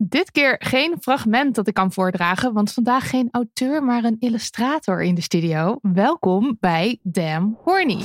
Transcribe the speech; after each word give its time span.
Dit 0.00 0.30
keer 0.30 0.56
geen 0.58 0.96
fragment 1.00 1.54
dat 1.54 1.68
ik 1.68 1.74
kan 1.74 1.92
voordragen, 1.92 2.52
want 2.52 2.72
vandaag 2.72 3.10
geen 3.10 3.28
auteur, 3.30 3.84
maar 3.84 4.04
een 4.04 4.16
illustrator 4.18 5.02
in 5.02 5.14
de 5.14 5.20
studio. 5.20 5.78
Welkom 5.82 6.56
bij 6.60 6.98
Damn 7.02 7.56
Horny. 7.64 8.04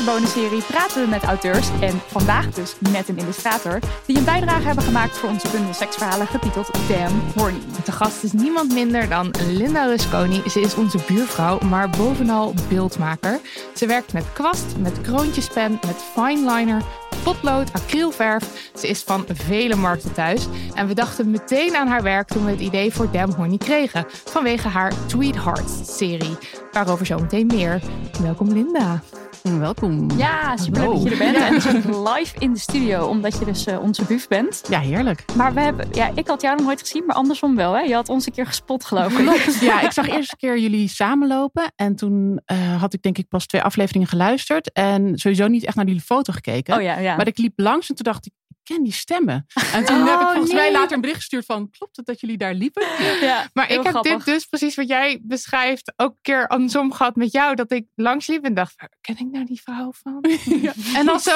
Deze 0.00 0.12
bonusserie 0.12 0.62
praten 0.62 1.02
we 1.02 1.08
met 1.08 1.22
auteurs 1.22 1.68
en 1.80 2.00
vandaag 2.06 2.50
dus 2.50 2.74
met 2.92 3.08
een 3.08 3.18
illustrator 3.18 3.78
die 4.06 4.16
een 4.16 4.24
bijdrage 4.24 4.66
hebben 4.66 4.84
gemaakt 4.84 5.18
voor 5.18 5.28
onze 5.28 5.48
bundel 5.50 5.74
seksverhalen 5.74 6.26
getiteld 6.26 6.70
Damn 6.88 7.22
Horny. 7.36 7.58
De 7.84 7.92
gast 7.92 8.22
is 8.22 8.32
niemand 8.32 8.72
minder 8.72 9.08
dan 9.08 9.34
Linda 9.48 9.84
Rusconi. 9.84 10.42
Ze 10.50 10.60
is 10.60 10.74
onze 10.74 10.98
buurvrouw, 11.06 11.58
maar 11.58 11.90
bovenal 11.90 12.54
beeldmaker. 12.68 13.40
Ze 13.74 13.86
werkt 13.86 14.12
met 14.12 14.32
kwast, 14.32 14.76
met 14.78 15.00
kroontjespen, 15.00 15.78
met 15.86 16.04
fineliner, 16.14 16.82
potlood, 17.22 17.72
acrylverf. 17.72 18.70
Ze 18.74 18.88
is 18.88 19.02
van 19.02 19.24
vele 19.32 19.74
markten 19.74 20.12
thuis. 20.12 20.46
En 20.74 20.86
we 20.86 20.94
dachten 20.94 21.30
meteen 21.30 21.76
aan 21.76 21.88
haar 21.88 22.02
werk 22.02 22.28
toen 22.28 22.44
we 22.44 22.50
het 22.50 22.60
idee 22.60 22.92
voor 22.92 23.10
Damn 23.12 23.32
Horny 23.32 23.56
kregen. 23.56 24.04
Vanwege 24.08 24.68
haar 24.68 24.92
Tweethearts-serie. 25.06 26.38
Waarover 26.72 27.06
zometeen 27.06 27.46
meer. 27.46 27.80
Welkom 28.22 28.48
Linda. 28.52 29.02
Welkom. 29.42 30.10
Ja, 30.16 30.56
super 30.56 30.80
leuk 30.80 30.92
dat 30.92 31.02
je 31.02 31.10
er 31.10 31.32
bent. 31.32 31.66
En 31.66 32.02
live 32.02 32.34
in 32.38 32.52
de 32.52 32.58
studio, 32.58 33.06
omdat 33.06 33.38
je 33.38 33.44
dus 33.44 33.66
uh, 33.66 33.80
onze 33.80 34.04
buf 34.04 34.28
bent. 34.28 34.62
Ja, 34.68 34.80
heerlijk. 34.80 35.24
Maar 35.36 35.54
we 35.54 35.60
hebben, 35.60 35.88
ja, 35.92 36.10
ik 36.14 36.28
had 36.28 36.42
jou 36.42 36.56
nog 36.56 36.66
nooit 36.66 36.80
gezien, 36.80 37.04
maar 37.06 37.16
andersom 37.16 37.56
wel. 37.56 37.72
Hè? 37.72 37.80
Je 37.80 37.94
had 37.94 38.08
ons 38.08 38.26
een 38.26 38.32
keer 38.32 38.46
gespot, 38.46 38.84
geloof 38.84 39.18
ik. 39.18 39.60
ja, 39.60 39.80
ik 39.80 39.92
zag 39.92 40.08
eerst 40.08 40.32
een 40.32 40.38
keer 40.38 40.58
jullie 40.58 40.88
samenlopen. 40.88 41.72
En 41.76 41.96
toen 41.96 42.40
uh, 42.52 42.80
had 42.80 42.94
ik 42.94 43.02
denk 43.02 43.18
ik 43.18 43.28
pas 43.28 43.46
twee 43.46 43.62
afleveringen 43.62 44.08
geluisterd. 44.08 44.72
En 44.72 45.18
sowieso 45.18 45.46
niet 45.46 45.64
echt 45.64 45.76
naar 45.76 45.86
jullie 45.86 46.00
foto 46.00 46.32
gekeken. 46.32 46.76
Oh 46.76 46.82
ja, 46.82 46.98
ja. 46.98 47.09
Maar 47.16 47.26
ik 47.26 47.38
liep 47.38 47.58
langs 47.58 47.88
en 47.88 47.94
toen 47.94 48.04
dacht 48.04 48.26
ik, 48.26 48.32
ik 48.48 48.56
ken 48.76 48.82
die 48.82 48.92
stemmen. 48.92 49.46
En 49.72 49.84
toen 49.84 49.96
heb 50.06 50.14
ik 50.20 50.26
Oh, 50.26 50.30
volgens 50.30 50.52
nee. 50.52 50.60
mij 50.60 50.72
later 50.72 50.92
een 50.94 51.00
bericht 51.00 51.18
gestuurd 51.18 51.44
van, 51.44 51.70
klopt 51.70 51.96
het 51.96 52.06
dat 52.06 52.20
jullie 52.20 52.36
daar 52.36 52.54
liepen? 52.54 52.86
Ja, 53.20 53.48
Maar 53.52 53.70
ik 53.70 53.82
heb 53.82 53.86
grappig. 53.86 54.24
dit 54.24 54.34
dus 54.34 54.44
precies 54.44 54.74
wat 54.74 54.88
jij 54.88 55.20
beschrijft 55.22 55.92
ook 55.96 56.10
een 56.10 56.18
keer 56.22 56.46
andersom 56.48 56.92
gehad 56.92 57.16
met 57.16 57.32
jou. 57.32 57.54
Dat 57.54 57.72
ik 57.72 57.86
langsliep 57.94 58.44
en 58.44 58.54
dacht, 58.54 58.74
waar 58.76 58.90
ken 59.00 59.18
ik 59.18 59.30
nou 59.30 59.44
die 59.44 59.60
vrouw 59.62 59.92
van? 59.92 60.24
En 60.98 61.06
dan 61.06 61.20
zo, 61.20 61.32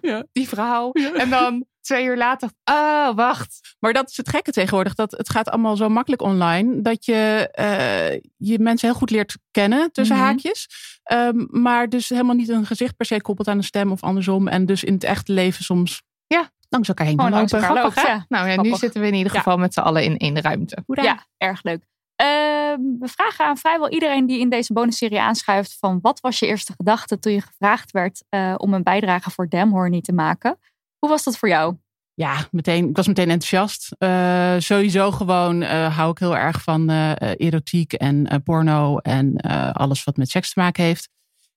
Ja. 0.00 0.24
die 0.32 0.48
vrouw. 0.48 0.92
En 0.92 1.30
dan 1.30 1.64
twee 1.86 2.04
uur 2.04 2.16
later, 2.16 2.50
oh 2.64 3.14
wacht. 3.14 3.76
Maar 3.78 3.92
dat 3.92 4.10
is 4.10 4.16
het 4.16 4.28
gekke 4.28 4.52
tegenwoordig. 4.52 4.94
Dat 4.94 5.10
het 5.10 5.30
gaat 5.30 5.48
allemaal 5.48 5.76
zo 5.76 5.88
makkelijk 5.88 6.22
online. 6.22 6.82
Dat 6.82 7.04
je 7.04 7.48
eh, 7.52 8.20
je 8.36 8.58
mensen 8.58 8.88
heel 8.88 8.98
goed 8.98 9.10
leert 9.10 9.36
kennen 9.50 9.92
tussen 9.92 10.16
Mhm. 10.16 10.24
haakjes. 10.24 10.68
Ehm, 11.02 11.44
maar 11.50 11.88
dus 11.88 12.08
helemaal 12.08 12.34
niet 12.34 12.48
een 12.48 12.66
gezicht 12.66 12.96
per 12.96 13.06
se 13.06 13.20
koppelt 13.20 13.48
aan 13.48 13.56
een 13.56 13.64
stem 13.64 13.92
of 13.92 14.02
andersom. 14.02 14.48
En 14.48 14.66
dus 14.66 14.84
in 14.84 14.94
het 14.94 15.04
echte 15.04 15.32
leven 15.32 15.64
soms 15.64 16.02
Ja. 16.26 16.50
langs 16.68 16.88
elkaar 16.88 17.06
heen 17.06 17.16
kan 17.16 17.30
langs 17.30 17.52
lopen. 17.52 17.68
elkaar 17.68 17.82
Grappig? 17.90 18.06
Ja, 18.06 18.24
nou, 18.28 18.48
en 18.48 18.60
nu 18.60 18.74
zitten 18.74 19.00
we 19.00 19.06
in 19.06 19.14
ieder 19.14 19.32
Ja. 19.32 19.38
geval 19.38 19.56
met 19.56 19.72
z'n 19.74 19.80
allen 19.80 20.02
in 20.04 20.16
één 20.16 20.40
ruimte. 20.40 20.82
Ja, 20.86 21.26
erg 21.36 21.62
leuk. 21.62 21.84
Ehm, 22.16 22.80
we 22.98 23.08
vragen 23.08 23.44
aan 23.44 23.56
vrijwel 23.56 23.90
iedereen 23.90 24.26
die 24.26 24.40
in 24.40 24.48
deze 24.48 24.72
bonusserie 24.72 25.20
aanschuift 25.20 25.76
van 25.78 25.98
wat 26.02 26.20
was 26.20 26.38
je 26.38 26.46
eerste 26.46 26.72
gedachte 26.76 27.18
toen 27.18 27.32
je 27.32 27.40
gevraagd 27.40 27.90
werd 27.90 28.24
eh, 28.28 28.54
om 28.56 28.74
een 28.74 28.82
bijdrage 28.82 29.30
voor 29.30 29.48
Damn 29.48 29.72
Horny 29.72 30.00
te 30.00 30.12
maken? 30.12 30.58
Hoe 31.06 31.14
was 31.14 31.24
dat 31.24 31.38
voor 31.38 31.48
jou? 31.48 31.76
Ja, 32.14 32.48
meteen, 32.50 32.88
ik 32.88 32.96
was 32.96 33.06
meteen 33.06 33.30
enthousiast. 33.30 33.94
Eh, 33.98 34.54
sowieso 34.58 35.10
gewoon 35.10 35.62
eh, 35.62 35.96
hou 35.96 36.10
ik 36.10 36.18
heel 36.18 36.36
erg 36.36 36.62
van 36.62 36.90
eh, 36.90 37.32
erotiek 37.36 37.92
en 37.92 38.42
porno 38.44 38.98
en 38.98 39.36
alles 39.72 40.04
wat 40.04 40.16
met 40.16 40.30
seks 40.30 40.52
te 40.52 40.60
maken 40.60 40.84
heeft. 40.84 41.08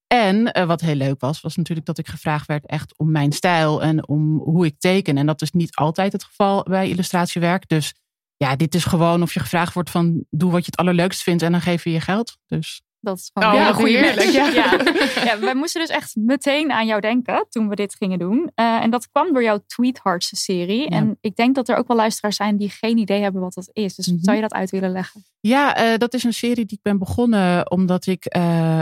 En 0.08 0.68
wat 0.68 0.82
heel 0.82 0.96
leuk 0.96 1.22
was, 1.22 1.42
was 1.42 1.56
natuurlijk 1.56 1.88
dat 1.88 1.98
ik 1.98 2.08
gevraagd 2.08 2.48
werd 2.48 2.66
echt 2.66 2.98
om 2.98 3.12
mijn 3.12 3.32
stijl 3.32 3.82
en 3.82 4.08
om 4.08 4.38
hoe 4.38 4.66
ik 4.66 4.80
teken. 4.80 5.18
En 5.18 5.26
dat 5.26 5.42
is 5.42 5.52
niet 5.52 5.76
altijd 5.76 6.12
het 6.12 6.24
geval 6.24 6.64
bij 6.64 6.90
illustratiewerk. 6.90 7.68
Dus 7.68 7.94
ja, 8.38 8.56
dit 8.56 8.76
is 8.76 8.86
gewoon 8.86 9.22
of 9.22 9.34
je 9.34 9.40
gevraagd 9.40 9.74
wordt 9.74 9.90
van 9.90 10.26
doe 10.30 10.52
wat 10.52 10.66
je 10.66 10.72
het 10.72 10.80
allerleukst 10.80 11.24
vindt 11.24 11.44
en 11.44 11.52
dan 11.52 11.62
geef 11.62 11.84
je 11.84 11.92
je 11.92 12.02
geld. 12.02 12.38
Dus 12.46 12.82
Dat 13.02 13.18
is 13.18 13.30
gewoon 13.34 13.54
Oh, 13.54 13.68
een 13.68 13.74
goede 13.74 13.98
heerlijk, 13.98 14.30
ja. 14.30 14.50
Ja. 14.54 14.78
Ja, 15.24 15.40
wij 15.40 15.56
moesten 15.56 15.82
dus 15.82 15.90
echt 15.90 16.16
meteen 16.16 16.72
aan 16.72 16.86
jou 16.86 17.02
denken 17.02 17.46
toen 17.50 17.70
we 17.70 17.76
dit 17.76 17.96
gingen 17.96 18.20
doen. 18.20 18.52
Eh, 18.56 18.66
en 18.82 18.90
dat 18.90 19.10
kwam 19.10 19.34
door 19.34 19.44
jouw 19.44 19.60
Tweethearts 19.68 20.44
serie. 20.44 20.82
Ja. 20.82 20.88
En 20.98 21.18
ik 21.22 21.36
denk 21.36 21.56
dat 21.56 21.70
er 21.70 21.76
ook 21.76 21.88
wel 21.88 21.98
luisteraars 21.98 22.36
zijn 22.36 22.58
die 22.58 22.70
geen 22.70 22.98
idee 22.98 23.22
hebben 23.22 23.42
wat 23.42 23.54
dat 23.54 23.70
is. 23.74 23.96
Dus 23.96 24.08
Mhm. 24.08 24.18
zou 24.22 24.36
je 24.36 24.42
dat 24.42 24.54
uit 24.54 24.70
willen 24.70 24.92
leggen? 24.92 25.24
Ja, 25.40 25.76
eh, 25.76 25.98
dat 25.98 26.14
is 26.14 26.24
een 26.24 26.34
serie 26.34 26.66
die 26.66 26.78
ik 26.78 26.82
ben 26.82 26.98
begonnen 27.00 27.72
omdat 27.72 28.06
ik, 28.06 28.26
eh, 28.26 28.82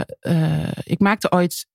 ik 0.82 0.98
maakte 0.98 1.32
ooit 1.32 1.66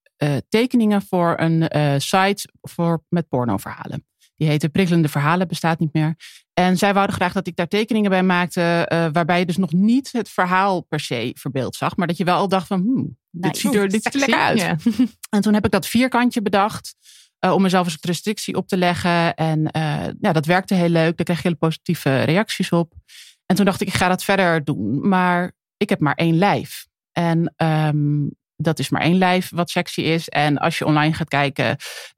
tekeningen 0.50 1.02
voor 1.02 1.34
een 1.40 1.62
site 2.02 2.50
voor, 2.62 3.04
met 3.10 3.28
pornoverhalen. 3.28 4.06
Die 4.36 4.48
heette 4.48 4.70
Prikkelende 4.70 5.08
Verhalen, 5.10 5.48
bestaat 5.48 5.80
niet 5.80 5.94
meer. 5.94 6.16
En 6.54 6.78
zij 6.78 6.94
wouden 6.94 7.16
graag 7.16 7.34
dat 7.34 7.48
ik 7.48 7.56
daar 7.56 7.68
tekeningen 7.68 8.10
bij 8.10 8.24
maakte, 8.24 8.62
eh, 8.88 9.08
waarbij 9.12 9.40
je 9.40 9.46
dus 9.46 9.58
nog 9.58 9.72
niet 9.72 10.12
het 10.12 10.30
verhaal 10.30 10.82
per 10.82 11.00
se 11.00 11.32
verbeeld 11.38 11.76
zag, 11.76 11.96
maar 11.96 12.08
dat 12.08 12.18
je 12.18 12.24
wel 12.24 12.38
al 12.38 12.48
dacht 12.48 12.68
van, 12.68 12.80
hmm, 12.82 13.18
dit 13.32 13.52
Nice. 13.52 13.62
ziet 13.62 13.76
er, 13.76 13.90
dit 13.90 14.04
ziet 14.04 14.14
er 14.14 14.20
lekker 14.20 14.40
uit. 14.40 14.60
Ja. 14.60 14.78
En 15.30 15.42
toen 15.42 15.54
heb 15.54 15.66
ik 15.66 15.72
dat 15.72 15.88
vierkantje 15.88 16.42
bedacht. 16.42 16.96
eh, 17.40 17.52
om 17.54 17.62
mezelf 17.62 17.88
een 17.88 17.98
restrictie 18.02 18.56
op 18.56 18.68
te 18.68 18.78
leggen. 18.78 19.34
En 19.36 19.72
eh, 19.72 20.08
ja, 20.22 20.32
dat 20.32 20.46
werkte 20.46 20.74
heel 20.74 20.90
leuk. 20.90 21.18
Daar 21.18 21.26
kreeg 21.26 21.38
je 21.38 21.44
hele 21.44 21.56
positieve 21.56 22.24
reacties 22.24 22.70
op. 22.70 22.94
En 23.46 23.56
toen 23.56 23.66
dacht 23.66 23.82
ik, 23.82 23.88
ik 23.88 23.94
ga 23.94 24.08
dat 24.08 24.24
verder 24.24 24.64
doen. 24.64 25.08
Maar 25.08 25.52
ik 25.78 25.90
heb 25.90 26.00
maar 26.00 26.16
één 26.16 26.38
lijf. 26.38 26.88
En 27.12 27.54
ehm, 27.56 28.26
dat 28.64 28.80
is 28.80 28.90
maar 28.90 29.02
één 29.02 29.18
lijf 29.18 29.50
wat 29.50 29.70
sexy 29.70 30.02
is. 30.02 30.30
En 30.30 30.58
als 30.58 30.78
je 30.78 30.86
online 30.86 31.14
gaat 31.14 31.28
kijken, 31.28 31.66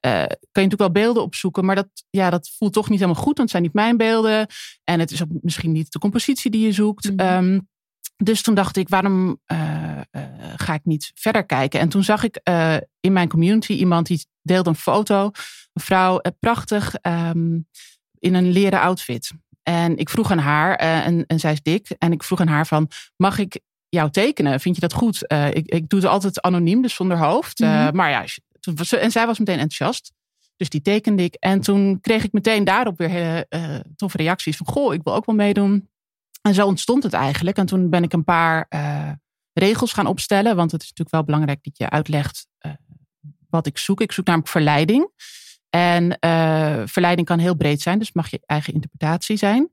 eh, 0.00 0.10
kan 0.10 0.62
je 0.62 0.68
natuurlijk 0.68 0.80
wel 0.80 0.90
beelden 0.90 1.22
opzoeken. 1.22 1.64
Maar 1.64 1.74
dat, 1.74 1.88
ja, 2.10 2.30
dat 2.30 2.50
voelt 2.56 2.72
toch 2.72 2.88
niet 2.88 3.00
helemaal 3.00 3.22
goed. 3.22 3.36
Want 3.36 3.38
het 3.38 3.50
zijn 3.50 3.62
niet 3.62 3.72
mijn 3.72 3.96
beelden. 3.96 4.46
En 4.84 5.00
het 5.00 5.10
is 5.10 5.22
ook 5.22 5.28
misschien 5.40 5.72
niet 5.72 5.92
de 5.92 5.98
compositie 5.98 6.50
die 6.50 6.64
je 6.64 6.72
zoekt. 6.72 7.10
Mhm. 7.12 7.20
Ehm, 7.20 7.60
dus 8.16 8.42
toen 8.42 8.54
dacht 8.54 8.76
ik, 8.76 8.88
waarom 8.88 9.40
eh, 9.44 9.98
eh, 10.10 10.22
ga 10.56 10.74
ik 10.74 10.84
niet 10.84 11.10
verder 11.14 11.46
kijken? 11.46 11.80
En 11.80 11.88
toen 11.88 12.02
zag 12.02 12.22
ik 12.22 12.40
in 13.00 13.12
mijn 13.12 13.28
community 13.28 13.72
iemand 13.72 14.06
die 14.06 14.26
deelde 14.42 14.70
een 14.70 14.76
foto. 14.76 15.30
Een 15.72 15.82
vrouw, 15.82 16.20
prachtig, 16.40 16.94
ehm, 16.94 17.58
in 18.18 18.34
een 18.34 18.50
leren 18.50 18.80
outfit. 18.80 19.32
En 19.62 19.96
ik 19.96 20.08
vroeg 20.10 20.30
aan 20.30 20.38
haar, 20.38 20.74
en, 20.74 21.26
en 21.26 21.40
zij 21.40 21.52
is 21.52 21.62
dik. 21.62 21.90
En 21.98 22.12
ik 22.12 22.22
vroeg 22.22 22.40
aan 22.40 22.48
haar 22.48 22.66
van, 22.66 22.90
mag 23.16 23.38
ik 23.38 23.60
jou 23.88 24.10
tekenen? 24.10 24.60
Vind 24.60 24.74
je 24.74 24.80
dat 24.80 24.92
goed? 24.92 25.26
Eh, 25.26 25.48
ik, 25.48 25.66
ik 25.66 25.88
doe 25.88 26.00
het 26.00 26.08
altijd 26.08 26.40
anoniem, 26.40 26.82
dus 26.82 26.94
zonder 26.94 27.18
hoofd. 27.18 27.58
Mhm. 27.58 27.96
maar 27.96 28.10
ja, 28.10 28.24
en 28.98 29.10
zij 29.10 29.26
was 29.26 29.38
meteen 29.38 29.58
enthousiast. 29.58 30.12
Dus 30.56 30.68
die 30.68 30.82
tekende 30.82 31.22
ik. 31.22 31.34
En 31.34 31.60
toen 31.60 32.00
kreeg 32.00 32.24
ik 32.24 32.32
meteen 32.32 32.64
daarop 32.64 32.98
weer 32.98 33.08
hele 33.08 33.46
eh, 33.48 33.76
toffe 33.96 34.16
reacties. 34.16 34.56
Van, 34.56 34.66
goh, 34.66 34.94
ik 34.94 35.02
wil 35.02 35.14
ook 35.14 35.26
wel 35.26 35.34
meedoen. 35.34 35.88
En 36.42 36.54
zo 36.54 36.66
ontstond 36.66 37.02
het 37.02 37.12
eigenlijk. 37.12 37.56
En 37.56 37.66
toen 37.66 37.90
ben 37.90 38.02
ik 38.02 38.12
een 38.12 38.24
paar 38.24 38.68
regels 39.52 39.92
gaan 39.92 40.06
opstellen. 40.06 40.56
Want 40.56 40.72
het 40.72 40.82
is 40.82 40.88
natuurlijk 40.88 41.16
wel 41.16 41.24
belangrijk 41.24 41.64
dat 41.64 41.78
je 41.78 41.90
uitlegt 41.90 42.46
wat 43.50 43.66
ik 43.66 43.78
zoek. 43.78 44.00
Ik 44.00 44.12
zoek 44.12 44.26
namelijk 44.26 44.50
verleiding. 44.50 45.10
En 45.70 46.18
verleiding 46.88 47.26
kan 47.26 47.38
heel 47.38 47.56
breed 47.56 47.80
zijn. 47.80 47.98
Dus 47.98 48.12
mag 48.12 48.30
je 48.30 48.40
eigen 48.46 48.72
interpretatie 48.72 49.36
zijn. 49.36 49.70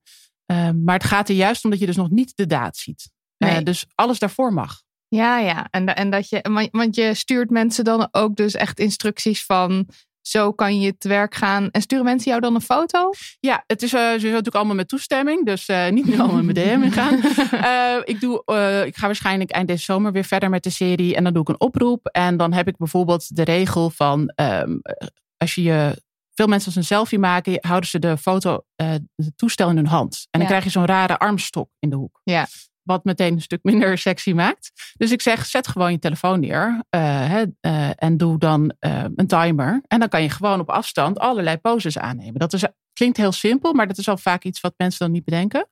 Maar 0.83 0.95
het 0.95 1.03
gaat 1.03 1.29
er 1.29 1.35
juist 1.35 1.63
om 1.63 1.69
dat 1.69 1.79
je 1.79 1.85
dus 1.85 1.95
nog 1.95 2.09
niet 2.09 2.35
de 2.35 2.45
daad 2.45 2.77
ziet. 2.77 3.12
Eh, 3.47 3.63
dus 3.63 3.85
alles 3.95 4.19
daarvoor 4.19 4.53
mag. 4.53 4.81
Ja, 5.07 5.37
ja. 5.39 5.67
En, 5.69 5.95
en 5.95 6.09
dat 6.09 6.29
je, 6.29 6.67
want- 6.71 6.95
je 6.95 7.13
stuurt 7.13 7.49
mensen 7.49 7.83
dan 7.83 8.07
ook 8.11 8.35
dus 8.35 8.53
echt 8.55 8.79
instructies 8.79 9.45
van 9.45 9.87
zo 10.21 10.51
kan 10.51 10.79
je 10.79 10.97
te 10.97 11.07
werk 11.07 11.35
gaan. 11.35 11.69
En 11.71 11.81
sturen 11.81 12.05
mensen 12.05 12.29
jou 12.29 12.41
dan 12.41 12.55
een 12.55 12.61
foto? 12.61 13.09
Ja, 13.39 13.63
het 13.67 13.81
is 13.81 13.93
eh, 13.93 13.99
sowieso 14.01 14.27
natuurlijk 14.27 14.55
allemaal 14.55 14.75
met 14.75 14.87
toestemming. 14.87 15.45
Dus 15.45 15.65
eh, 15.67 15.89
niet 15.91 16.05
nu 16.05 16.19
allemaal 16.19 16.43
met 16.43 16.55
DM 16.55 16.79
ingaan. 16.83 17.19
Eh, 17.51 17.95
ik, 18.03 18.19
doe, 18.19 18.37
ik 18.85 18.95
ga 18.95 19.05
waarschijnlijk 19.05 19.51
eind 19.51 19.67
deze 19.67 19.83
zomer 19.83 20.11
weer 20.11 20.23
verder 20.23 20.49
met 20.49 20.63
de 20.63 20.69
serie. 20.69 21.15
En 21.15 21.23
dan 21.23 21.33
doe 21.33 21.41
ik 21.41 21.47
een 21.49 21.59
oproep. 21.59 22.05
En 22.07 22.37
dan 22.37 22.53
heb 22.53 22.67
ik 22.67 22.77
bijvoorbeeld 22.77 23.35
de 23.35 23.43
regel 23.43 23.89
van... 23.89 24.27
ehm, 24.35 24.75
eh, 24.81 25.07
als 25.37 25.55
je 25.55 25.63
je... 25.63 26.01
Veel 26.35 26.47
mensen 26.47 26.67
als 26.67 26.75
een 26.75 26.83
selfie 26.83 27.19
maken, 27.19 27.57
houden 27.61 27.89
ze 27.89 27.99
de 27.99 28.17
foto, 28.17 28.63
het 28.75 29.01
toestel 29.35 29.69
in 29.69 29.75
hun 29.75 29.87
hand. 29.87 30.13
En 30.15 30.27
dan 30.31 30.41
Ja. 30.41 30.47
krijg 30.47 30.63
je 30.63 30.69
zo'n 30.69 30.85
rare 30.85 31.17
armstok 31.17 31.69
in 31.79 31.89
de 31.89 31.95
hoek. 31.95 32.19
Ja. 32.23 32.47
Wat 32.83 33.03
meteen 33.03 33.33
een 33.33 33.41
stuk 33.41 33.59
minder 33.63 33.97
sexy 33.97 34.31
maakt. 34.33 34.71
Dus 34.97 35.11
ik 35.11 35.21
zeg, 35.21 35.45
zet 35.45 35.67
gewoon 35.67 35.91
je 35.91 35.99
telefoon 35.99 36.39
neer. 36.39 36.83
eh, 36.89 37.41
eh, 37.41 37.89
en 37.95 38.17
doe 38.17 38.37
dan 38.37 38.73
eh, 38.79 39.03
een 39.15 39.27
timer. 39.27 39.81
En 39.87 39.99
dan 39.99 40.09
kan 40.09 40.21
je 40.21 40.29
gewoon 40.29 40.59
op 40.59 40.69
afstand 40.69 41.19
allerlei 41.19 41.57
poses 41.57 41.97
aannemen. 41.97 42.39
Dat 42.39 42.53
is, 42.53 42.63
klinkt 42.93 43.17
heel 43.17 43.31
simpel, 43.31 43.73
maar 43.73 43.87
dat 43.87 43.97
is 43.97 44.07
al 44.07 44.17
vaak 44.17 44.43
iets 44.43 44.59
wat 44.61 44.73
mensen 44.77 44.99
dan 44.99 45.11
niet 45.11 45.25
bedenken. 45.25 45.67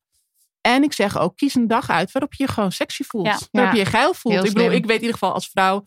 En 0.62 0.84
ik 0.84 0.94
zeg 0.94 1.18
ook, 1.18 1.38
kies 1.38 1.56
een 1.56 1.68
dag 1.68 1.90
uit 1.90 2.12
waarop 2.12 2.34
je 2.34 2.44
je 2.44 2.50
gewoon 2.52 2.72
sexy 2.72 3.04
voelt. 3.04 3.26
Ja. 3.26 3.38
Waarop 3.52 3.74
je 3.74 3.80
Ja. 3.80 3.84
je 3.84 3.90
geil 3.90 4.14
voelt. 4.14 4.36
Heel 4.36 4.44
Ik 4.44 4.50
bedoel, 4.54 4.68
slim. 4.68 4.78
ik 4.78 4.86
weet 4.86 4.96
in 4.96 5.02
ieder 5.02 5.18
geval 5.18 5.34
als 5.34 5.48
vrouw 5.50 5.84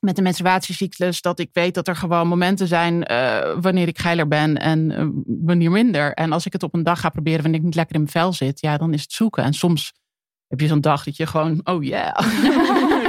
met 0.00 0.16
een 0.18 0.22
menstruatiecyclus 0.22 1.20
dat 1.20 1.38
ik 1.38 1.48
weet 1.52 1.74
dat 1.74 1.88
er 1.88 1.96
gewoon 1.96 2.28
momenten 2.28 2.66
zijn 2.68 2.98
wanneer 3.60 3.88
ik 3.88 3.98
geiler 3.98 4.28
ben 4.28 4.56
en 4.58 5.12
wanneer 5.26 5.70
minder. 5.70 6.14
En 6.14 6.32
als 6.32 6.46
ik 6.46 6.52
het 6.52 6.62
op 6.62 6.74
een 6.74 6.82
dag 6.82 7.00
ga 7.00 7.08
proberen 7.08 7.42
wanneer 7.42 7.58
ik 7.60 7.64
niet 7.66 7.74
lekker 7.74 7.94
in 7.94 8.00
mijn 8.00 8.12
vel 8.12 8.32
zit, 8.32 8.60
ja, 8.60 8.76
dan 8.76 8.92
is 8.92 9.02
het 9.02 9.12
zoeken. 9.12 9.42
En 9.44 9.52
soms 9.52 9.92
heb 10.48 10.60
je 10.60 10.66
zo'n 10.66 10.80
dag 10.80 11.04
dat 11.04 11.16
je 11.16 11.26
gewoon, 11.26 11.60
oh 11.64 11.84
yeah. 11.84 12.18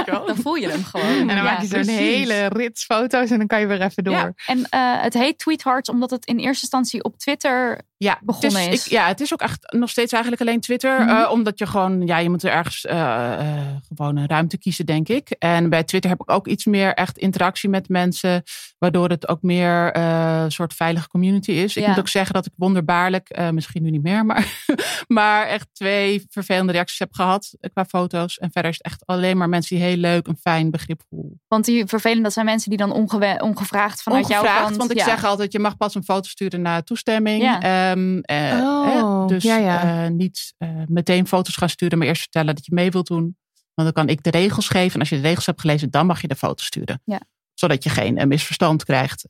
Dan 0.26 0.36
voel 0.36 0.54
je 0.54 0.68
hem 0.68 0.84
gewoon. 0.84 1.06
En 1.06 1.26
dan 1.26 1.36
Ja. 1.36 1.42
maak 1.42 1.60
je 1.60 1.66
zo'n 1.66 1.94
hele 1.94 2.46
rits 2.46 2.84
foto's 2.84 3.30
en 3.30 3.38
dan 3.38 3.46
kan 3.46 3.60
je 3.60 3.66
weer 3.66 3.80
even 3.82 4.04
door. 4.04 4.14
Ja. 4.14 4.32
En 4.46 4.66
eh, 4.70 5.02
het 5.02 5.14
heet 5.14 5.38
Tweethearts 5.38 5.88
omdat 5.90 6.10
het 6.10 6.26
in 6.26 6.36
eerste 6.38 6.62
instantie 6.62 7.04
op 7.04 7.18
Twitter 7.18 7.80
ja, 8.04 8.18
begonnen 8.22 8.62
het 8.62 8.72
is. 8.72 8.84
Ik, 8.86 8.92
ja, 8.92 9.06
het 9.06 9.20
is 9.20 9.32
ook 9.32 9.40
echt 9.40 9.72
nog 9.72 9.90
steeds 9.90 10.12
eigenlijk 10.12 10.42
alleen 10.42 10.60
Twitter. 10.60 11.00
Mhm. 11.00 11.08
eh, 11.08 11.30
omdat 11.30 11.58
je 11.58 11.66
gewoon, 11.66 12.06
ja, 12.06 12.18
je 12.18 12.30
moet 12.30 12.42
er 12.42 12.50
ergens 12.50 12.84
eh, 12.84 13.32
eh, 13.32 13.66
gewoon 13.94 14.16
een 14.16 14.28
ruimte 14.28 14.58
kiezen, 14.58 14.86
denk 14.86 15.08
ik. 15.08 15.30
En 15.30 15.68
bij 15.70 15.84
Twitter 15.84 16.10
heb 16.10 16.20
ik 16.20 16.30
ook 16.30 16.46
iets 16.46 16.64
meer 16.64 16.94
echt 16.94 17.18
interactie 17.18 17.68
met 17.68 17.88
mensen. 17.88 18.42
Waardoor 18.78 19.08
het 19.08 19.28
ook 19.28 19.42
meer 19.42 19.96
een 19.96 20.52
soort 20.52 20.74
veilige 20.74 21.08
community 21.08 21.50
is. 21.50 21.76
Ik 21.76 21.82
Ja. 21.82 21.88
moet 21.88 21.98
ook 21.98 22.08
zeggen 22.08 22.34
dat 22.34 22.46
ik 22.46 22.52
wonderbaarlijk, 22.56 23.38
misschien 23.52 23.82
nu 23.82 23.90
niet 23.90 24.02
meer, 24.02 24.26
maar, 24.26 24.64
maar 25.06 25.46
echt 25.46 25.68
twee 25.72 26.24
vervelende 26.28 26.72
reacties 26.72 26.98
heb 26.98 27.14
gehad 27.14 27.54
eh, 27.60 27.70
qua 27.72 27.84
foto's. 27.84 28.38
En 28.38 28.50
verder 28.52 28.70
is 28.70 28.76
het 28.76 28.86
echt 28.86 29.06
alleen 29.06 29.36
maar 29.36 29.48
mensen 29.48 29.76
die 29.76 29.84
heel 29.84 29.96
leuk 29.96 30.26
en 30.26 30.36
fijn, 30.36 30.70
begripvol. 30.70 31.38
Want 31.48 31.64
die 31.64 31.86
vervelend, 31.86 32.22
dat 32.22 32.32
zijn 32.32 32.46
mensen 32.46 32.68
die 32.70 32.78
dan 32.78 32.92
ongevraagd 33.40 34.02
vanuit 34.02 34.28
jouw 34.28 34.40
Ongevraagd, 34.40 34.64
kant. 34.64 34.76
want 34.76 34.90
ik 34.90 34.96
ja. 34.96 35.04
zeg 35.04 35.24
altijd, 35.24 35.52
je 35.52 35.58
mag 35.58 35.76
pas 35.76 35.94
een 35.94 36.04
foto 36.04 36.28
sturen 36.28 36.62
na 36.62 36.82
toestemming. 36.82 37.42
Ja. 37.42 37.89
Eh, 38.22 38.58
Oh, 38.62 39.26
dus 39.26 39.42
ja, 39.42 39.56
ja. 39.56 40.04
eh, 40.04 40.10
niet 40.10 40.54
eh, 40.58 40.68
meteen 40.86 41.26
foto's 41.26 41.56
gaan 41.56 41.68
sturen, 41.68 41.98
maar 41.98 42.06
eerst 42.06 42.20
vertellen 42.22 42.54
dat 42.54 42.66
je 42.66 42.74
mee 42.74 42.90
wilt 42.90 43.06
doen. 43.06 43.36
Want 43.74 43.94
dan 43.94 44.04
kan 44.04 44.08
ik 44.14 44.22
de 44.22 44.30
regels 44.30 44.68
geven. 44.68 44.94
En 44.94 45.00
als 45.00 45.08
je 45.08 45.16
de 45.16 45.22
regels 45.22 45.46
hebt 45.46 45.60
gelezen, 45.60 45.90
dan 45.90 46.06
mag 46.06 46.20
je 46.20 46.28
de 46.28 46.36
foto 46.36 46.62
sturen. 46.64 47.02
Ja. 47.04 47.20
Zodat 47.54 47.82
je 47.84 47.90
geen 47.90 48.28
misverstand 48.28 48.84
krijgt. 48.84 49.26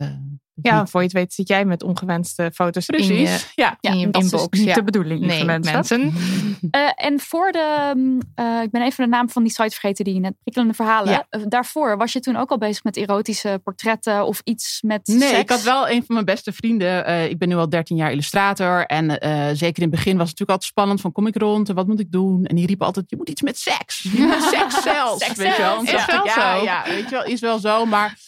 Ja, 0.63 0.87
voor 0.87 1.01
je 1.01 1.07
het 1.07 1.17
weet 1.17 1.33
zit 1.35 1.49
jij 1.49 1.65
met 1.65 1.83
ongewenste 1.83 2.51
foto's 2.55 2.87
in 2.89 2.99
je, 3.03 3.07
precies. 3.07 3.53
Ja. 3.55 3.77
Ja, 3.81 3.91
in 3.91 3.99
je 3.99 4.11
dat 4.11 4.23
is 4.23 4.31
inbox. 4.31 4.49
dus 4.51 4.59
niet 4.59 4.69
ja. 4.69 4.75
de 4.75 4.83
bedoeling, 4.85 5.21
Nee, 5.21 5.45
mensen. 5.45 5.73
mensen. 5.73 6.13
Eh, 6.71 6.91
en 6.95 7.21
voor 7.21 7.53
de, 7.53 7.93
mm, 7.97 8.21
eh, 8.35 8.63
ik 8.63 8.71
ben 8.71 8.83
even 8.83 9.05
de 9.05 9.11
naam 9.11 9.31
van 9.31 9.43
die 9.43 9.53
site 9.53 9.71
vergeten 9.71 10.05
die 10.05 10.15
je 10.15 10.21
net 10.21 10.35
prikkelende 10.43 10.75
verhalen. 10.75 11.11
Ja. 11.13 11.27
Eh, 11.31 11.41
daarvoor 11.49 11.97
was 11.97 12.13
je 12.13 12.21
toen 12.21 12.37
ook 12.37 12.51
al 12.51 12.59
bezig 12.59 12.85
met 12.85 12.97
erotische 12.97 13.61
portretten 13.65 14.27
of 14.27 14.41
iets 14.45 14.79
met 14.87 15.07
Nee, 15.07 15.19
seks? 15.29 15.39
ik 15.41 15.49
had 15.51 15.63
wel 15.63 15.89
een 15.89 16.05
van 16.05 16.15
mijn 16.15 16.25
beste 16.25 16.53
vrienden. 16.53 17.05
eh, 17.07 17.29
ik 17.29 17.39
ben 17.39 17.49
nu 17.49 17.55
al 17.55 17.69
13 17.69 17.97
jaar 17.97 18.13
illustrator. 18.13 18.87
En 18.87 19.11
zeker 19.57 19.83
in 19.83 19.89
het 19.89 19.91
begin 19.91 20.17
was 20.17 20.29
het 20.31 20.39
natuurlijk 20.39 20.51
altijd 20.51 20.63
spannend. 20.71 21.01
Van 21.01 21.13
kom 21.13 21.27
ik 21.27 21.37
rond 21.37 21.69
en 21.69 21.75
wat 21.75 21.87
moet 21.87 22.01
ik 22.01 22.13
doen? 22.13 22.45
En 22.45 22.57
die 22.57 22.67
riep 22.67 22.83
altijd, 22.83 23.05
je 23.11 23.17
moet 23.17 23.29
iets 23.29 23.43
met 23.43 23.59
seks. 23.59 24.03
Je 24.13 24.21
moet 24.21 24.43
seks 24.59 24.83
zelfs. 24.83 25.25
Seks 25.25 25.37
weet 25.39 25.57
je 25.57 25.63
wel. 25.63 25.83
Is 25.83 25.91
wel 26.07 26.29
zo. 26.29 26.65
ja, 26.65 26.83
weet 26.87 27.05
je 27.05 27.11
wel, 27.11 27.25
is 27.25 27.41
wel 27.41 27.59
zo. 27.59 27.85
Maar 27.87 28.19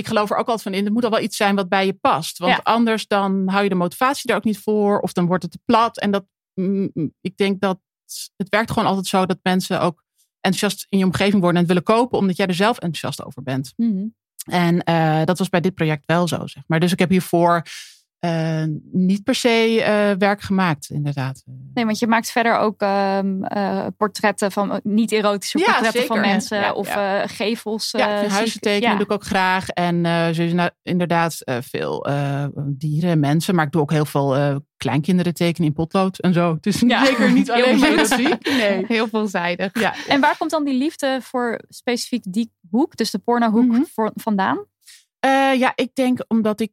ik 0.00 0.06
geloof 0.06 0.30
er 0.30 0.36
ook 0.36 0.46
altijd 0.46 0.62
van 0.62 0.74
in. 0.74 0.86
Er 0.86 0.92
moet 0.92 1.04
al 1.04 1.10
wel 1.10 1.20
iets 1.20 1.36
zijn 1.36 1.54
wat 1.54 1.68
bij 1.68 1.86
je 1.86 1.92
past. 1.92 2.38
Want 2.38 2.52
Ja. 2.52 2.60
anders 2.62 3.06
dan 3.06 3.48
hou 3.48 3.62
je 3.62 3.68
de 3.68 3.74
motivatie 3.74 4.30
er 4.30 4.36
ook 4.36 4.44
niet 4.44 4.58
voor. 4.58 5.00
Of 5.00 5.12
dan 5.12 5.26
wordt 5.26 5.42
het 5.42 5.52
te 5.52 5.58
plat. 5.64 5.98
En 5.98 6.10
dat, 6.10 6.24
mm, 6.54 6.90
mm, 6.94 7.14
ik 7.20 7.36
denk 7.36 7.60
dat 7.60 7.78
het 8.36 8.48
werkt 8.48 8.70
gewoon 8.70 8.88
altijd 8.88 9.06
zo 9.06 9.26
dat 9.26 9.38
mensen 9.42 9.80
ook 9.80 10.04
enthousiast 10.40 10.86
in 10.88 10.98
je 10.98 11.04
omgeving 11.04 11.42
worden 11.42 11.50
en 11.52 11.58
het 11.58 11.66
willen 11.66 11.82
kopen. 11.82 12.18
Omdat 12.18 12.36
jij 12.36 12.46
er 12.46 12.54
zelf 12.54 12.78
enthousiast 12.78 13.24
over 13.24 13.42
bent. 13.42 13.72
Mhm. 13.76 14.06
En 14.44 14.82
eh, 14.82 15.24
dat 15.24 15.38
was 15.38 15.48
bij 15.48 15.60
dit 15.60 15.74
project 15.74 16.06
wel 16.06 16.28
zo, 16.28 16.46
zeg 16.46 16.62
maar. 16.66 16.80
Dus 16.80 16.92
ik 16.92 16.98
heb 16.98 17.10
hiervoor 17.10 17.62
eh, 18.20 18.64
niet 18.92 19.22
per 19.22 19.34
se 19.34 19.82
eh, 19.82 20.16
werk 20.18 20.40
gemaakt, 20.40 20.90
inderdaad. 20.90 21.42
Nee, 21.74 21.84
want 21.84 21.98
je 21.98 22.06
maakt 22.06 22.30
verder 22.30 22.56
ook 22.56 22.80
ehm, 22.80 23.42
eh, 23.44 23.86
portretten 23.96 24.52
van 24.52 24.80
niet-erotische 24.82 25.58
Ja, 25.58 25.64
portretten 25.64 26.04
van 26.06 26.20
mensen 26.20 26.58
Ja, 26.60 26.72
of 26.72 26.88
ja. 26.88 27.26
gevels. 27.26 27.90
Ja, 27.90 28.26
huizen 28.28 28.60
tekenen 28.60 28.96
doe 28.96 29.04
ik 29.04 29.12
ook 29.12 29.24
graag. 29.24 29.68
En 29.68 30.00
na- 30.00 30.70
inderdaad 30.82 31.36
veel 31.60 32.06
dieren 32.66 33.10
en 33.10 33.20
mensen. 33.20 33.54
Maar 33.54 33.66
ik 33.66 33.72
doe 33.72 33.82
ook 33.82 33.90
heel 33.90 34.04
veel 34.04 34.60
kleinkinderen 34.76 35.34
tekenen 35.34 35.68
in 35.68 35.74
potlood 35.74 36.18
en 36.18 36.32
zo. 36.32 36.54
Het 36.54 36.66
is 36.66 36.80
Ja. 36.80 37.04
zeker 37.04 37.32
niet 37.32 37.50
alleen 37.54 37.84
erotiek. 37.84 38.48
Nee. 38.60 38.84
Heel 38.88 39.08
veelzijdig. 39.08 39.80
Ja, 39.80 39.94
En 40.08 40.20
waar 40.20 40.36
komt 40.36 40.50
dan 40.50 40.64
die 40.64 40.74
liefde 40.78 41.18
voor 41.22 41.60
specifiek 41.68 42.24
die 42.32 42.52
hoek, 42.70 42.96
dus 42.96 43.10
de 43.10 43.18
pornohoek, 43.18 43.66
Mhm. 43.66 43.82
voor, 43.92 44.10
vandaan? 44.14 44.64
Ja, 45.56 45.72
ik 45.74 45.94
denk 45.94 46.24
omdat 46.28 46.60
ik. 46.60 46.72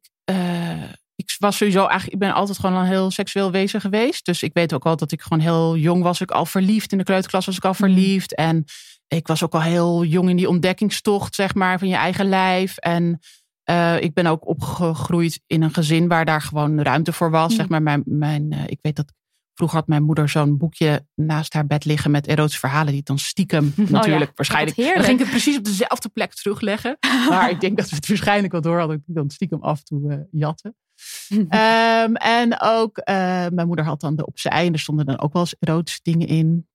Ik 1.34 1.36
was 1.40 1.58
sowieso 1.58 1.80
eigenlijk. 1.80 2.14
Ik 2.14 2.20
ben 2.20 2.34
altijd 2.34 2.60
gewoon 2.60 2.76
een 2.76 2.86
heel 2.86 3.12
seksueel 3.12 3.52
wezen 3.52 3.82
geweest. 3.82 4.26
Dus 4.26 4.44
ik 4.44 4.54
weet 4.54 4.74
ook 4.74 4.86
al 4.86 4.96
dat 4.96 5.12
ik 5.12 5.22
gewoon 5.22 5.40
heel 5.40 5.78
jong 5.78 6.04
was. 6.04 6.22
Ik 6.22 6.32
al 6.32 6.46
verliefd. 6.46 6.92
In 6.92 6.98
de 6.98 7.04
kleuterklas 7.04 7.46
was 7.46 7.58
ik 7.58 7.66
al 7.66 7.74
verliefd. 7.74 8.36
En 8.36 8.66
ik 9.08 9.28
was 9.28 9.44
ook 9.44 9.54
al 9.54 9.62
heel 9.62 10.04
jong 10.04 10.30
in 10.30 10.36
die 10.36 10.50
ontdekkingstocht, 10.50 11.36
zeg 11.36 11.56
maar, 11.56 11.80
van 11.80 11.88
je 11.88 11.96
eigen 11.96 12.30
lijf. 12.30 12.78
En 12.78 13.20
eh, 13.64 14.02
ik 14.02 14.14
ben 14.14 14.26
ook 14.26 14.48
opgegroeid 14.48 15.42
in 15.48 15.62
een 15.62 15.74
gezin 15.74 16.08
waar 16.08 16.26
daar 16.26 16.42
gewoon 16.42 16.82
ruimte 16.82 17.14
voor 17.14 17.32
was. 17.32 17.56
Zeg 17.56 17.70
maar, 17.70 17.82
mijn, 17.82 18.04
mijn, 18.06 18.52
eh, 18.52 18.64
ik 18.66 18.80
weet 18.82 18.96
dat. 18.96 19.16
Vroeger 19.54 19.78
had 19.78 19.88
mijn 19.88 20.04
moeder 20.04 20.30
zo'n 20.30 20.58
boekje 20.58 21.06
naast 21.16 21.54
haar 21.54 21.68
bed 21.68 21.86
liggen 21.86 22.12
met 22.12 22.28
erotische 22.28 22.60
verhalen. 22.60 22.94
Die 22.94 23.04
dan 23.04 23.20
stiekem 23.20 23.74
natuurlijk 23.90 24.32
waarschijnlijk. 24.36 24.78
Wat 24.78 24.86
Dan 24.86 25.04
ging 25.04 25.14
ik 25.14 25.20
het 25.20 25.30
precies 25.30 25.58
op 25.58 25.64
dezelfde 25.64 26.10
plek 26.10 26.34
terugleggen. 26.34 26.98
Maar 27.30 27.50
ik 27.50 27.60
denk 27.60 27.78
dat 27.78 27.90
we 27.90 27.96
het 27.96 28.08
waarschijnlijk 28.08 28.52
wel 28.52 28.62
door 28.62 28.80
hadden. 28.80 28.98
Ik 28.98 29.16
dan 29.16 29.30
stiekem 29.30 29.62
af 29.62 29.78
en 29.78 29.84
toe 29.84 30.12
eh, 30.12 30.18
jatten. 30.32 30.76
Ehm, 31.50 32.14
en 32.14 32.62
ook, 32.62 32.98
eh, 32.98 33.16
mijn 33.52 33.68
moeder 33.68 33.86
had 33.86 34.02
dan 34.02 34.16
de 34.16 34.26
op 34.26 34.40
zijn. 34.40 34.74
Er 34.74 34.80
stonden 34.80 35.06
dan 35.06 35.20
ook 35.20 35.34
wel 35.34 35.48
eens 35.60 36.00
dingen 36.02 36.28
in. 36.28 36.68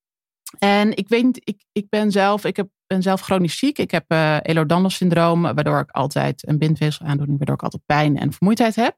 En 0.59 0.97
ik 0.97 1.09
weet 1.09 1.25
niet, 1.25 1.41
ik, 1.45 1.65
ik 1.73 1.89
ben 1.89 2.11
zelf, 2.11 2.45
ik 2.45 2.57
heb, 2.57 2.69
ben 2.87 3.03
zelf 3.03 3.21
chronisch 3.21 3.59
ziek. 3.59 3.79
Ik 3.79 3.91
heb 3.91 4.05
eh 4.09 4.37
Ehlers-Danlos 4.43 4.95
syndroom, 4.95 5.43
waardoor 5.43 5.81
ik 5.81 5.91
altijd 5.91 6.49
een 6.49 6.59
bindweefselaandoening, 6.59 7.39
waardoor 7.39 7.57
ik 7.57 7.63
altijd 7.63 7.83
pijn 7.87 8.19
en 8.19 8.33
vermoeidheid 8.33 8.77
heb. 8.77 8.97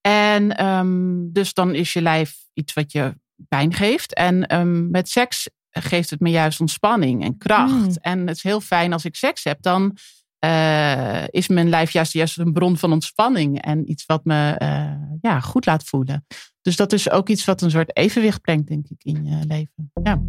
En 0.00 0.56
ehm, 0.56 1.32
dus 1.32 1.54
dan 1.54 1.74
is 1.74 1.92
je 1.92 2.02
lijf 2.02 2.36
iets 2.52 2.72
wat 2.72 2.92
je 2.92 3.14
pijn 3.48 3.74
geeft. 3.74 4.14
En 4.14 4.46
ehm, 4.46 4.90
met 4.90 5.08
seks 5.08 5.48
geeft 5.70 6.10
het 6.10 6.20
me 6.20 6.30
juist 6.30 6.60
ontspanning 6.60 7.24
en 7.24 7.38
kracht. 7.38 7.72
Mm. 7.72 7.96
En 8.00 8.26
het 8.26 8.36
is 8.36 8.42
heel 8.42 8.60
fijn 8.60 8.92
als 8.92 9.04
ik 9.04 9.16
seks 9.16 9.44
heb, 9.44 9.62
dan 9.62 9.96
eh, 10.40 11.24
is 11.26 11.48
mijn 11.48 11.68
lijf 11.68 11.90
juist, 11.90 12.12
juist 12.12 12.38
een 12.38 12.52
bron 12.52 12.76
van 12.76 12.92
ontspanning. 12.92 13.62
En 13.62 13.90
iets 13.90 14.06
wat 14.06 14.24
me 14.24 14.50
eh, 14.50 14.92
ja, 15.20 15.40
goed 15.40 15.66
laat 15.66 15.84
voelen. 15.84 16.26
Dus 16.62 16.76
dat 16.76 16.92
is 16.92 17.10
ook 17.10 17.28
iets 17.28 17.44
wat 17.44 17.62
een 17.62 17.70
soort 17.70 17.96
evenwicht 17.96 18.40
brengt, 18.40 18.68
denk 18.68 18.86
ik, 18.88 19.04
in 19.04 19.24
je 19.24 19.46
leven. 19.46 19.92
Ja. 20.02 20.20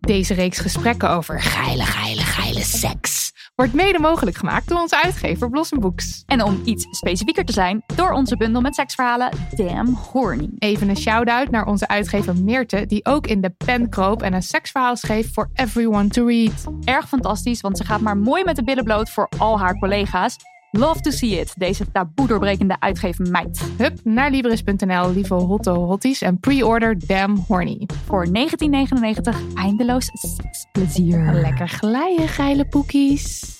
Deze 0.00 0.34
reeks 0.34 0.58
gesprekken 0.58 1.10
over 1.10 1.40
geile, 1.42 1.84
geile, 1.84 2.20
geile 2.22 2.62
seks 2.62 3.27
wordt 3.58 3.74
mede 3.74 3.98
mogelijk 3.98 4.36
gemaakt 4.36 4.68
door 4.68 4.80
onze 4.80 5.02
uitgever 5.02 5.50
Blossom 5.50 5.80
Books. 5.80 6.22
En 6.26 6.42
om 6.42 6.60
iets 6.64 6.86
specifieker 6.90 7.44
te 7.44 7.52
zijn, 7.52 7.82
door 7.94 8.10
onze 8.10 8.36
bundel 8.36 8.60
met 8.60 8.74
seksverhalen 8.74 9.30
Damn 9.56 9.98
Horny. 10.12 10.50
Even 10.58 10.88
een 10.88 10.96
shout-out 10.96 11.50
naar 11.50 11.66
onze 11.66 11.88
uitgever 11.88 12.42
Meerte, 12.42 12.86
die 12.86 13.04
ook 13.04 13.26
in 13.26 13.40
de 13.40 13.50
pen 13.50 13.88
kroop 13.88 14.22
en 14.22 14.32
een 14.32 14.42
seksverhaal 14.42 14.96
schreef 14.96 15.32
voor 15.32 15.50
everyone 15.54 16.08
to 16.08 16.26
read. 16.26 16.64
Erg 16.84 17.08
fantastisch, 17.08 17.60
want 17.60 17.76
ze 17.76 17.84
gaat 17.84 18.00
maar 18.00 18.16
mooi 18.16 18.44
met 18.44 18.56
de 18.56 18.64
billen 18.64 18.84
bloot 18.84 19.10
voor 19.10 19.28
al 19.38 19.58
haar 19.58 19.78
collega's. 19.78 20.36
Love 20.70 21.00
to 21.00 21.10
see 21.10 21.40
it, 21.40 21.54
deze 21.56 21.90
taboe 21.90 22.26
doorbrekende 22.26 22.80
uitgevermeid. 22.80 23.60
Hup 23.78 24.04
naar 24.04 24.30
Libris.nl, 24.30 25.12
lieve 25.12 25.34
hotte 25.34 25.70
hotties 25.70 26.22
en 26.22 26.40
pre-order 26.40 27.06
Damn 27.06 27.44
Horny. 27.46 27.88
Voor 28.06 28.32
1999 28.32 29.40
eindeloos 29.54 30.10
seksplezier. 30.12 31.32
Lekker 31.32 31.68
glijden, 31.68 32.28
geile 32.28 32.64
poekies. 32.64 33.56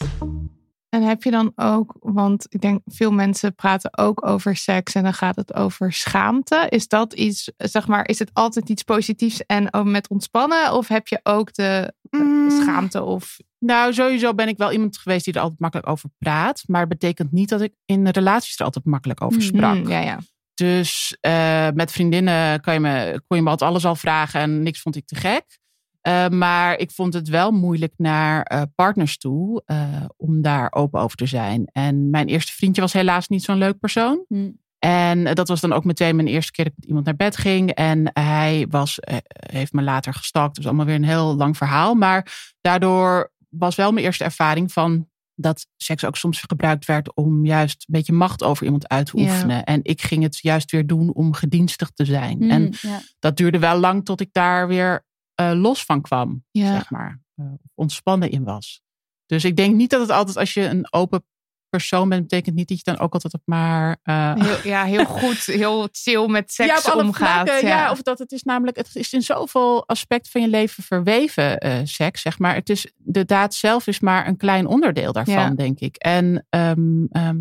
En 0.89 1.03
heb 1.03 1.23
je 1.23 1.31
dan 1.31 1.53
ook, 1.57 1.97
want 2.01 2.47
ik 2.49 2.61
denk 2.61 2.81
veel 2.85 3.13
mensen 3.13 3.55
praten 3.55 3.99
ook 3.99 4.27
over 4.27 4.57
seks 4.57 4.95
en 4.95 5.03
dan 5.03 5.15
gaat 5.15 5.37
het 5.37 5.55
over 5.55 5.93
schaamte. 5.93 6.67
Is 6.69 6.89
dat 6.89 7.13
iets, 7.13 7.51
zeg 7.57 7.87
maar, 7.87 8.09
is 8.09 8.19
het 8.19 8.31
altijd 8.33 8.69
iets 8.69 8.83
positiefs 8.83 9.47
en 9.47 9.73
ook 9.75 9.85
met 9.87 10.09
ontspannen? 10.09 10.73
Of 10.73 10.89
heb 10.89 11.09
je 11.09 11.21
ook 11.23 11.55
de 11.55 11.97
Mm. 12.11 12.51
schaamte 12.51 13.03
of 13.03 13.37
Nou, 13.59 13.93
sowieso 13.93 14.35
ben 14.35 14.49
ik 14.49 14.57
wel 14.57 14.73
iemand 14.73 14.99
geweest 14.99 15.25
die 15.25 15.35
er 15.35 15.41
altijd 15.41 15.61
makkelijk 15.61 15.89
over 15.89 16.11
praat. 16.19 16.63
Maar 16.67 16.81
het 16.81 16.89
betekent 16.89 17.33
niet 17.33 17.49
dat 17.49 17.61
ik 17.61 17.75
in 17.85 18.09
relaties 18.09 18.59
er 18.59 18.65
altijd 18.65 18.85
makkelijk 18.85 19.23
over 19.23 19.43
sprak. 19.43 19.75
Mm, 19.75 19.89
ja, 19.89 20.01
ja. 20.01 20.19
Dus 20.55 21.17
eh, 21.21 21.69
met 21.75 21.93
vriendinnen 21.93 22.61
kan 22.61 22.75
je 22.75 22.81
me, 22.81 23.23
kon 23.27 23.37
je 23.37 23.43
me 23.43 23.51
altijd 23.51 23.71
alles 23.71 23.85
al 23.85 23.97
vragen 23.97 24.41
en 24.41 24.63
niks 24.63 24.81
vond 24.81 24.97
ik 24.97 25.07
te 25.07 25.15
gek. 25.15 25.59
Eh, 26.09 26.29
maar 26.29 26.79
ik 26.79 26.91
vond 26.91 27.15
het 27.15 27.29
wel 27.29 27.51
moeilijk 27.51 27.93
naar 27.97 28.43
eh, 28.43 28.63
partners 28.75 29.19
toe 29.19 29.63
eh, 29.65 30.05
om 30.17 30.43
daar 30.43 30.73
open 30.73 31.01
over 31.01 31.17
te 31.17 31.27
zijn. 31.27 31.69
En 31.73 32.11
mijn 32.11 32.27
eerste 32.27 32.53
vriendje 32.53 32.81
was 32.81 32.93
helaas 32.93 33.29
niet 33.29 33.43
zo'n 33.43 33.59
leuk 33.59 33.79
persoon. 33.79 34.25
Hm. 34.29 34.51
En 34.79 35.35
dat 35.35 35.49
was 35.49 35.61
dan 35.61 35.73
ook 35.73 35.85
meteen 35.85 36.17
mijn 36.17 36.29
eerste 36.29 36.53
keer 36.53 36.65
dat 36.65 36.73
ik 36.73 36.79
met 36.79 36.89
iemand 36.89 37.07
naar 37.07 37.17
bed 37.17 37.37
ging. 37.37 37.71
En 37.71 38.11
hij 38.13 38.67
was, 38.71 38.99
heeft 39.31 39.73
me 39.73 39.83
later 39.83 40.15
gestalkt. 40.15 40.57
Dus 40.57 40.67
allemaal 40.67 40.87
weer 40.87 40.95
een 40.95 41.05
heel 41.05 41.37
lang 41.37 41.57
verhaal. 41.57 41.95
Maar 41.95 42.33
daardoor 42.61 43.33
was 43.49 43.75
wel 43.75 43.93
mijn 43.93 44.05
eerste 44.05 44.25
ervaring 44.25 44.73
van 44.73 45.09
dat 45.35 45.67
seks 45.77 46.05
ook 46.05 46.17
soms 46.17 46.41
gebruikt 46.41 46.85
werd 46.85 47.15
om 47.15 47.47
juist 47.47 47.85
een 47.87 47.95
beetje 47.95 48.13
macht 48.13 48.43
over 48.43 48.65
iemand 48.65 48.89
uit 48.89 49.07
te 49.07 49.21
Ja. 49.21 49.33
oefenen. 49.33 49.65
En 49.65 49.81
ik 49.83 50.03
ging 50.03 50.23
het 50.23 50.39
juist 50.39 50.71
weer 50.71 50.87
doen 50.87 51.13
om 51.15 51.33
gedienstig 51.33 51.91
te 51.91 52.05
zijn. 52.05 52.43
Hm, 52.43 52.51
En 52.51 52.73
ja. 52.81 53.01
dat 53.19 53.37
duurde 53.37 53.59
wel 53.59 53.79
lang 53.79 54.05
tot 54.05 54.21
ik 54.21 54.29
daar 54.33 54.69
weer 54.69 55.07
eh, 55.39 55.51
los 55.55 55.85
van 55.85 56.01
kwam, 56.01 56.45
Ja. 56.51 56.73
zeg 56.73 56.91
maar. 56.91 57.21
eh, 57.35 57.47
ontspannen 57.75 58.31
in 58.31 58.45
was. 58.45 58.81
Dus 59.27 59.45
ik 59.45 59.57
denk 59.57 59.75
niet 59.75 59.91
dat 59.91 60.01
het 60.01 60.11
altijd, 60.11 60.37
als 60.37 60.55
je 60.55 60.63
een 60.69 60.87
open 60.93 61.25
persoon 61.69 62.09
bent, 62.09 62.23
betekent 62.23 62.55
niet 62.57 62.69
dat 62.69 62.77
je 62.79 62.85
dan 62.85 62.99
ook 62.99 63.13
altijd 63.13 63.35
op 63.35 63.43
maar. 63.45 63.99
eh, 64.03 64.35
Heel, 64.35 64.59
ja, 64.71 64.85
heel 64.85 65.05
goed, 65.05 65.45
heel 65.45 65.89
chill 65.93 66.27
met 66.29 66.53
seks 66.53 66.85
ja, 66.85 66.95
omgaat. 66.95 67.15
vlakken, 67.49 67.69
ja. 67.69 67.77
ja. 67.77 67.91
of 67.91 68.03
dat 68.03 68.19
het 68.19 68.33
is 68.33 68.43
namelijk, 68.43 68.77
het 68.77 68.95
is 68.97 69.13
in 69.13 69.23
zoveel 69.23 69.89
aspecten 69.89 70.31
van 70.33 70.41
je 70.41 70.49
leven 70.49 70.83
verweven, 70.83 71.87
seks, 71.89 72.23
zeg 72.23 72.39
maar. 72.39 72.55
Het 72.55 72.69
is, 72.69 72.93
de 72.97 73.25
daad 73.25 73.55
zelf 73.55 73.87
is 73.87 74.01
maar 74.01 74.27
een 74.29 74.37
klein 74.37 74.67
onderdeel 74.67 75.13
daarvan, 75.13 75.35
Ja. 75.35 75.51
denk 75.51 75.79
ik. 75.81 75.97
En 75.97 76.47
ehm, 76.49 77.05
ehm, 77.11 77.39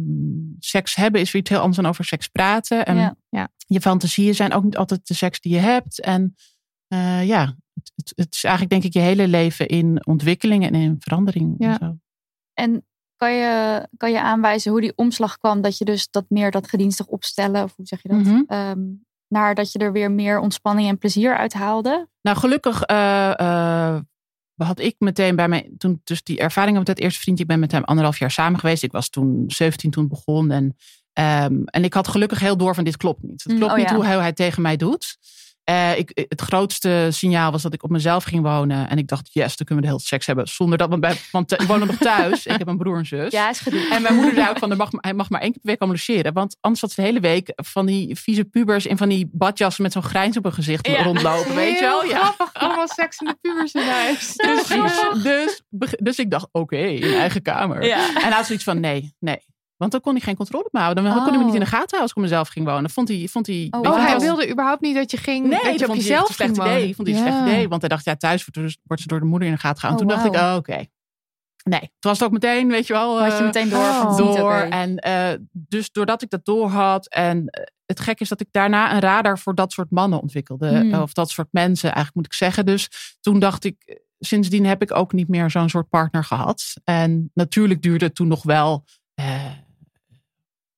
seks 0.59 0.95
hebben 0.95 1.21
is 1.21 1.31
weer 1.31 1.41
iets 1.41 1.49
heel 1.51 1.59
anders 1.59 1.77
dan 1.77 1.85
over 1.89 2.05
seks 2.05 2.27
praten. 2.27 2.85
En 2.85 3.17
je 3.67 3.81
fantasieën 3.81 4.35
zijn 4.35 4.53
ook 4.53 4.63
niet 4.63 4.77
altijd 4.77 5.07
de 5.07 5.13
seks 5.13 5.39
die 5.39 5.53
je 5.53 5.59
hebt. 5.59 6.01
En 6.01 6.35
ja, 7.23 7.55
het, 7.95 8.13
het, 8.15 8.33
is 8.33 8.43
eigenlijk 8.43 8.73
denk 8.73 8.83
ik 8.83 8.93
je 9.01 9.07
hele 9.07 9.27
leven 9.27 9.67
in 9.67 10.05
ontwikkeling 10.05 10.65
en 10.65 10.75
in 10.75 10.95
verandering. 10.99 11.55
Ja. 11.57 11.69
En 11.69 11.77
zo. 11.79 11.97
En 12.53 12.85
kan 13.15 13.33
je, 13.33 13.87
kan 13.97 14.11
je 14.11 14.21
aanwijzen 14.21 14.71
hoe 14.71 14.81
die 14.81 14.93
omslag 14.95 15.37
kwam 15.37 15.61
dat 15.61 15.77
je 15.77 15.85
dus 15.85 16.07
dat 16.11 16.25
meer 16.29 16.51
dat 16.51 16.69
gedienstig 16.69 17.05
opstellen, 17.05 17.63
of 17.63 17.73
hoe 17.75 17.85
zeg 17.85 18.01
je 18.01 18.09
dat, 18.09 18.17
Mhm. 18.17 18.41
Ehm, 18.47 18.79
naar 19.27 19.55
dat 19.55 19.71
je 19.71 19.79
er 19.79 19.91
weer 19.91 20.11
meer 20.11 20.39
ontspanning 20.39 20.87
en 20.87 20.97
plezier 20.97 21.37
uit 21.37 21.53
haalde? 21.53 22.07
Nou, 22.21 22.37
gelukkig 22.37 22.81
eh, 22.81 23.39
eh, 23.39 23.99
had 24.55 24.79
ik 24.79 24.95
meteen 24.99 25.35
bij 25.35 25.47
mij, 25.47 25.71
toen 25.77 26.01
dus 26.03 26.23
die 26.23 26.39
ervaring 26.39 26.77
met 26.77 26.87
het 26.87 26.99
eerste 26.99 27.19
vriendje, 27.19 27.43
ik 27.43 27.49
ben 27.49 27.59
met 27.59 27.71
hem 27.71 27.83
anderhalf 27.83 28.19
jaar 28.19 28.31
samen 28.31 28.59
geweest. 28.59 28.83
Ik 28.83 28.91
was 28.91 29.09
toen 29.09 29.43
17 29.47 29.91
toen 29.91 30.07
begon. 30.07 30.51
En, 30.51 30.75
ehm, 31.13 31.61
en 31.65 31.83
ik 31.83 31.93
had 31.93 32.07
gelukkig 32.07 32.39
heel 32.39 32.57
door 32.57 32.75
van 32.75 32.83
dit 32.83 32.97
klopt 32.97 33.23
niet. 33.23 33.43
Het 33.43 33.51
Mm, 33.51 33.57
klopt 33.57 33.71
oh 33.71 33.77
niet 33.77 33.89
ja. 33.89 33.95
hoe 33.95 34.05
hij, 34.05 34.17
hij 34.17 34.33
tegen 34.33 34.61
mij 34.61 34.75
doet. 34.75 35.17
Eh, 35.67 35.97
ik, 35.97 36.25
het 36.29 36.41
grootste 36.41 37.07
signaal 37.11 37.51
was 37.51 37.61
dat 37.61 37.73
ik 37.73 37.83
op 37.83 37.89
mezelf 37.89 38.23
ging 38.23 38.43
wonen. 38.43 38.89
En 38.89 38.97
ik 38.97 39.07
dacht, 39.07 39.29
yes, 39.33 39.55
dan 39.57 39.65
kunnen 39.65 39.75
we 39.75 39.81
de 39.81 39.87
hele 39.95 40.07
seks 40.07 40.25
hebben. 40.25 40.47
Zonder 40.47 40.77
dat, 40.77 40.89
want, 40.89 41.01
bij, 41.01 41.17
want 41.31 41.51
eh, 41.51 41.59
ik 41.61 41.67
woon 41.67 41.79
nog 41.79 41.95
thuis. 42.11 42.45
ik 42.45 42.57
heb 42.57 42.67
een 42.67 42.77
broer 42.77 42.97
en 42.97 43.05
zus. 43.05 43.31
Ja, 43.31 43.49
is 43.49 43.59
gedoe. 43.59 43.87
En 43.91 44.01
mijn 44.01 44.15
moeder 44.15 44.33
zei 44.33 44.49
ook 44.49 44.57
van, 44.57 44.77
mag, 44.77 44.89
hij 44.91 45.13
mag 45.13 45.29
maar 45.29 45.41
één 45.41 45.51
keer 45.51 45.61
per 45.61 45.69
week 45.69 45.79
komen 45.79 45.95
logeren. 45.95 46.33
Want 46.33 46.57
anders 46.61 46.81
had 46.81 46.91
ze 46.91 47.01
de 47.01 47.07
hele 47.07 47.19
week 47.19 47.51
van 47.55 47.85
die 47.85 48.15
vieze 48.19 48.43
pubers 48.45 48.85
in 48.85 48.97
van 48.97 49.09
die 49.09 49.29
badjassen 49.31 49.83
met 49.83 49.91
zo'n 49.91 50.03
grijns 50.03 50.37
op 50.37 50.43
hun 50.43 50.53
gezicht 50.53 50.87
Ja. 50.87 51.03
rondlopen. 51.03 51.55
Weet 51.55 51.75
je 51.79 51.81
wel? 51.85 52.03
Ja. 52.05 52.17
grappig, 52.23 52.53
allemaal 52.53 52.87
seks 52.87 53.19
in 53.19 53.27
de 53.27 53.37
pubers 53.41 53.71
in 53.73 53.81
huis. 53.81 54.33
Precies. 54.35 55.23
Dus, 55.23 55.61
beg- 55.69 55.95
dus 55.95 56.19
ik 56.19 56.31
dacht, 56.31 56.47
oké, 56.51 56.77
in 56.77 57.13
eigen 57.17 57.41
kamer. 57.41 57.85
Ja. 57.85 58.07
En 58.07 58.21
hij 58.21 58.31
had 58.31 58.45
zoiets 58.45 58.63
van, 58.63 58.79
nee, 58.79 59.15
nee. 59.19 59.39
Want 59.77 59.91
dan 59.91 60.01
kon 60.01 60.11
hij 60.13 60.21
geen 60.21 60.35
controle 60.35 60.65
op 60.65 60.73
me 60.73 60.79
houden. 60.79 61.03
Dan 61.03 61.13
kon 61.13 61.29
hij 61.29 61.37
me 61.37 61.43
niet 61.43 61.53
in 61.53 61.59
de 61.59 61.65
gaten 61.65 61.97
houden 61.97 62.01
als 62.01 62.11
ik 62.11 62.17
op 62.17 62.23
mezelf 62.23 62.47
ging 62.47 62.65
wonen. 62.65 62.89
Vond 62.89 63.07
hij, 63.07 63.27
vond 63.31 63.47
hij, 63.47 63.67
Oh, 63.71 63.79
Oh, 63.79 64.05
hij 64.05 64.19
wilde 64.19 64.49
überhaupt 64.49 64.81
niet 64.81 64.95
dat 64.95 65.11
je 65.11 65.17
ging, 65.17 65.47
Nee, 65.47 65.63
dat 65.63 65.79
je 65.79 65.85
op 65.85 65.85
vond 65.85 65.97
jezelf 65.97 66.29
een 66.29 66.35
slecht 66.35 66.51
ging 66.51 66.67
idee. 66.67 66.79
wonen. 66.79 66.95
Vond 66.95 67.07
hij 67.07 67.17
een 67.17 67.23
slecht 67.23 67.41
idee. 67.41 67.67
Want 67.67 67.81
hij 67.81 67.89
dacht, 67.89 68.05
ja, 68.05 68.15
thuis 68.15 68.47
wordt, 68.83 69.01
ze 69.01 69.07
door 69.07 69.19
de 69.19 69.25
moeder 69.25 69.47
in 69.47 69.53
de 69.53 69.59
gaten 69.59 69.79
gehouden. 69.79 70.07
Oh, 70.07 70.13
toen 70.13 70.23
dacht 70.23 70.35
ik, 70.35 70.41
oh, 70.49 70.55
oké. 70.55 70.85
Nee, 71.63 71.79
toen 71.79 72.11
was 72.11 72.19
het 72.19 72.27
ook 72.27 72.33
meteen, 72.33 72.67
weet 72.67 72.87
je 72.87 72.93
wel. 72.93 73.21
Had 73.21 73.31
je 73.31 73.37
eh, 73.37 73.43
meteen 73.43 73.69
door 73.69 73.79
oh. 73.79 74.17
door. 74.17 74.53
En 74.53 74.97
eh, 74.97 75.33
dus 75.51 75.91
doordat 75.91 76.21
ik 76.21 76.29
dat 76.29 76.45
door 76.45 76.69
had. 76.69 77.07
En 77.07 77.47
eh, 77.47 77.63
het 77.85 77.99
gek 77.99 78.19
is 78.19 78.29
dat 78.29 78.41
ik 78.41 78.47
daarna 78.51 78.93
een 78.93 78.99
radar 78.99 79.39
voor 79.39 79.55
dat 79.55 79.71
soort 79.71 79.91
mannen 79.91 80.21
ontwikkelde. 80.21 80.79
Hmm. 80.79 80.93
Of 80.93 81.13
dat 81.13 81.29
soort 81.29 81.47
mensen, 81.51 81.87
eigenlijk 81.87 82.15
moet 82.15 82.25
ik 82.25 82.33
zeggen. 82.33 82.65
Dus 82.65 82.89
toen 83.21 83.39
dacht 83.39 83.63
ik, 83.63 84.01
sindsdien 84.19 84.65
heb 84.65 84.81
ik 84.81 84.95
ook 84.95 85.13
niet 85.13 85.27
meer 85.27 85.49
zo'n 85.49 85.69
soort 85.69 85.89
partner 85.89 86.23
gehad. 86.23 86.73
En 86.83 87.31
natuurlijk 87.33 87.81
duurde 87.81 88.05
het 88.05 88.15
toen 88.15 88.27
nog 88.27 88.43
wel. 88.43 88.85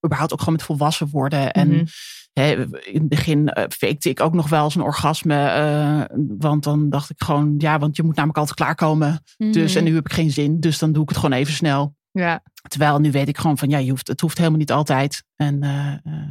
Überhaupt 0.06 0.34
ook 0.34 0.40
gewoon 0.40 0.54
met 0.54 0.64
volwassen 0.64 1.10
worden. 1.10 1.52
En 1.52 1.68
Mhm. 1.70 1.86
hè, 2.34 2.52
in 2.86 3.00
het 3.00 3.10
begin 3.10 3.48
eh, 3.50 3.64
fakte 3.78 4.10
ik 4.10 4.20
ook 4.20 4.34
nog 4.34 4.50
wel 4.50 4.64
eens 4.64 4.76
een 4.76 4.82
orgasme. 4.82 5.48
eh, 5.48 6.02
want 6.38 6.64
dan 6.64 6.90
dacht 6.90 7.10
ik 7.10 7.24
gewoon, 7.24 7.56
ja, 7.58 7.80
want 7.80 7.96
je 7.96 8.04
moet 8.04 8.16
namelijk 8.16 8.38
altijd 8.40 8.58
klaarkomen. 8.58 9.24
Dus, 9.38 9.70
Mhm. 9.74 9.78
en 9.78 9.84
nu 9.84 9.96
heb 9.96 10.06
ik 10.06 10.14
geen 10.14 10.32
zin. 10.32 10.60
Dus 10.60 10.78
dan 10.80 10.92
doe 10.92 11.04
ik 11.04 11.10
het 11.10 11.18
gewoon 11.18 11.38
even 11.38 11.54
snel. 11.54 11.96
Ja. 12.12 12.42
Terwijl 12.68 13.00
nu 13.00 13.12
weet 13.12 13.28
ik 13.28 13.38
gewoon 13.38 13.58
van 13.58 13.70
ja, 13.70 13.78
je 13.78 13.90
hoeft, 13.90 14.08
het 14.08 14.22
hoeft 14.22 14.38
helemaal 14.38 14.60
niet 14.60 14.72
altijd. 14.72 15.24
En 15.36 15.64
eh, 15.64 15.94
eh, 16.04 16.30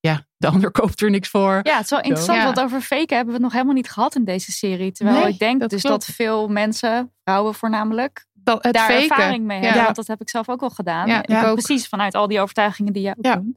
ja, 0.00 0.26
de 0.36 0.46
ander 0.48 0.70
koopt 0.80 1.00
er 1.00 1.10
niks 1.10 1.28
voor. 1.28 1.60
Ja, 1.62 1.74
het 1.74 1.84
is 1.84 1.90
wel 1.90 2.00
interessant, 2.00 2.38
Ja. 2.38 2.44
want 2.44 2.60
over 2.60 2.80
faken 2.80 3.16
hebben 3.16 3.26
we 3.26 3.32
het 3.32 3.42
nog 3.42 3.52
helemaal 3.52 3.74
niet 3.74 3.90
gehad 3.90 4.14
in 4.14 4.24
deze 4.24 4.52
serie. 4.52 4.92
Terwijl 4.92 5.18
Nee, 5.20 5.32
ik 5.32 5.38
denk 5.38 5.60
dat 5.60 5.70
dus 5.70 5.82
klopt. 5.82 6.06
dat 6.06 6.14
veel 6.14 6.48
mensen, 6.48 7.12
vrouwen 7.24 7.54
voornamelijk, 7.54 8.26
Dat, 8.52 8.62
het 8.64 8.74
daar 8.74 8.90
faken. 8.90 9.02
ervaring 9.10 9.44
mee 9.44 9.58
hebben. 9.60 9.76
Ja. 9.78 9.84
Want 9.84 9.96
dat 9.96 10.06
heb 10.06 10.20
ik 10.20 10.28
zelf 10.28 10.48
ook 10.48 10.62
al 10.62 10.70
gedaan. 10.70 11.08
Ja, 11.08 11.22
ik 11.26 11.44
ook. 11.44 11.52
Precies 11.64 11.88
vanuit 11.88 12.14
al 12.14 12.28
die 12.28 12.40
overtuigingen 12.40 12.92
die 12.92 13.02
jij 13.02 13.14
ook 13.18 13.24
Ja. 13.24 13.34
doen. 13.36 13.56